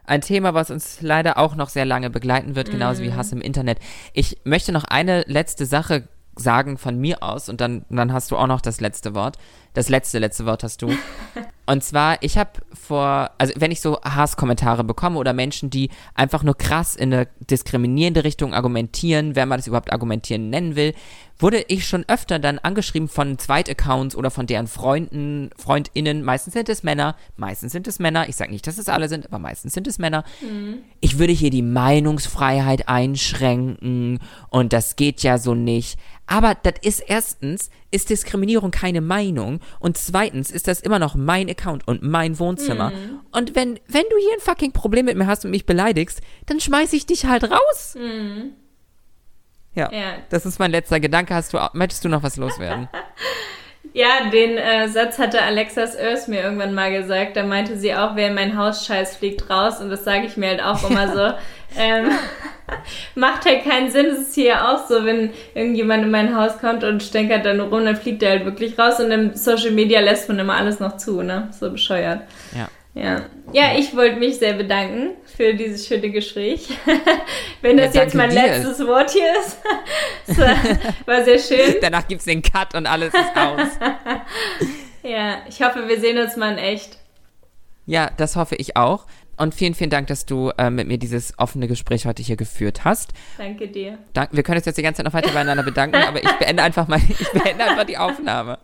[0.05, 3.07] Ein Thema, was uns leider auch noch sehr lange begleiten wird, genauso mhm.
[3.07, 3.79] wie Hass im Internet.
[4.15, 8.37] Ich möchte noch eine letzte Sache sagen von mir aus und dann, dann hast du
[8.37, 9.37] auch noch das letzte Wort.
[9.75, 10.89] Das letzte, letzte Wort hast du.
[11.69, 16.43] Und zwar, ich habe vor, also wenn ich so Hasskommentare bekomme oder Menschen, die einfach
[16.43, 20.95] nur krass in eine diskriminierende Richtung argumentieren, wenn man das überhaupt argumentieren nennen will,
[21.39, 26.23] wurde ich schon öfter dann angeschrieben von Zweitaccounts oder von deren Freunden, Freundinnen.
[26.23, 28.31] Meistens sind es Männer, meistens sind es Männer.
[28.31, 30.25] Ich sage nicht, dass es alle sind, aber meistens sind es Männer.
[30.41, 30.79] Mhm.
[31.01, 35.99] Ich würde hier die Meinungsfreiheit einschränken und das geht ja so nicht.
[36.27, 41.49] Aber das ist erstens, ist Diskriminierung keine Meinung und zweitens ist das immer noch mein
[41.49, 42.91] Account und mein Wohnzimmer.
[42.91, 43.21] Mhm.
[43.33, 46.61] Und wenn, wenn du hier ein fucking Problem mit mir hast und mich beleidigst, dann
[46.61, 47.97] schmeiß ich dich halt raus.
[47.99, 48.53] Mhm.
[49.75, 51.35] Ja, ja, das ist mein letzter Gedanke.
[51.35, 52.89] Hast du, möchtest du noch was loswerden?
[53.93, 57.37] ja, den äh, Satz hatte Alexas Earth mir irgendwann mal gesagt.
[57.37, 59.81] Da meinte sie auch, wer in mein Haus scheiß, fliegt raus.
[59.81, 61.35] Und das sage ich mir halt auch immer so.
[61.77, 62.09] Ähm,
[63.15, 64.07] macht halt keinen Sinn.
[64.07, 67.85] Es ist hier auch so, wenn irgendjemand in mein Haus kommt und stänkert dann rum,
[67.85, 70.97] dann fliegt er halt wirklich raus und im Social Media lässt man immer alles noch
[70.97, 71.49] zu, ne?
[71.53, 72.23] So bescheuert.
[72.57, 72.69] Ja.
[72.95, 76.69] Ja, ja ich wollte mich sehr bedanken für dieses schöne Gespräch.
[77.63, 78.37] Wenn das ja, jetzt mein dir.
[78.37, 79.59] letztes Wort hier ist.
[80.27, 80.39] das
[81.07, 81.77] war sehr schön.
[81.81, 83.69] Danach gibt es den Cut und alles ist aus.
[85.03, 86.99] ja, ich hoffe, wir sehen uns mal in echt.
[87.87, 89.07] Ja, das hoffe ich auch.
[89.39, 92.85] Und vielen, vielen Dank, dass du äh, mit mir dieses offene Gespräch heute hier geführt
[92.85, 93.13] hast.
[93.39, 93.99] Danke dir.
[94.13, 96.63] Dank, wir können uns jetzt die ganze Zeit noch weiter beieinander bedanken, aber ich beende
[96.63, 98.59] einfach mal, ich beende einfach die Aufnahme.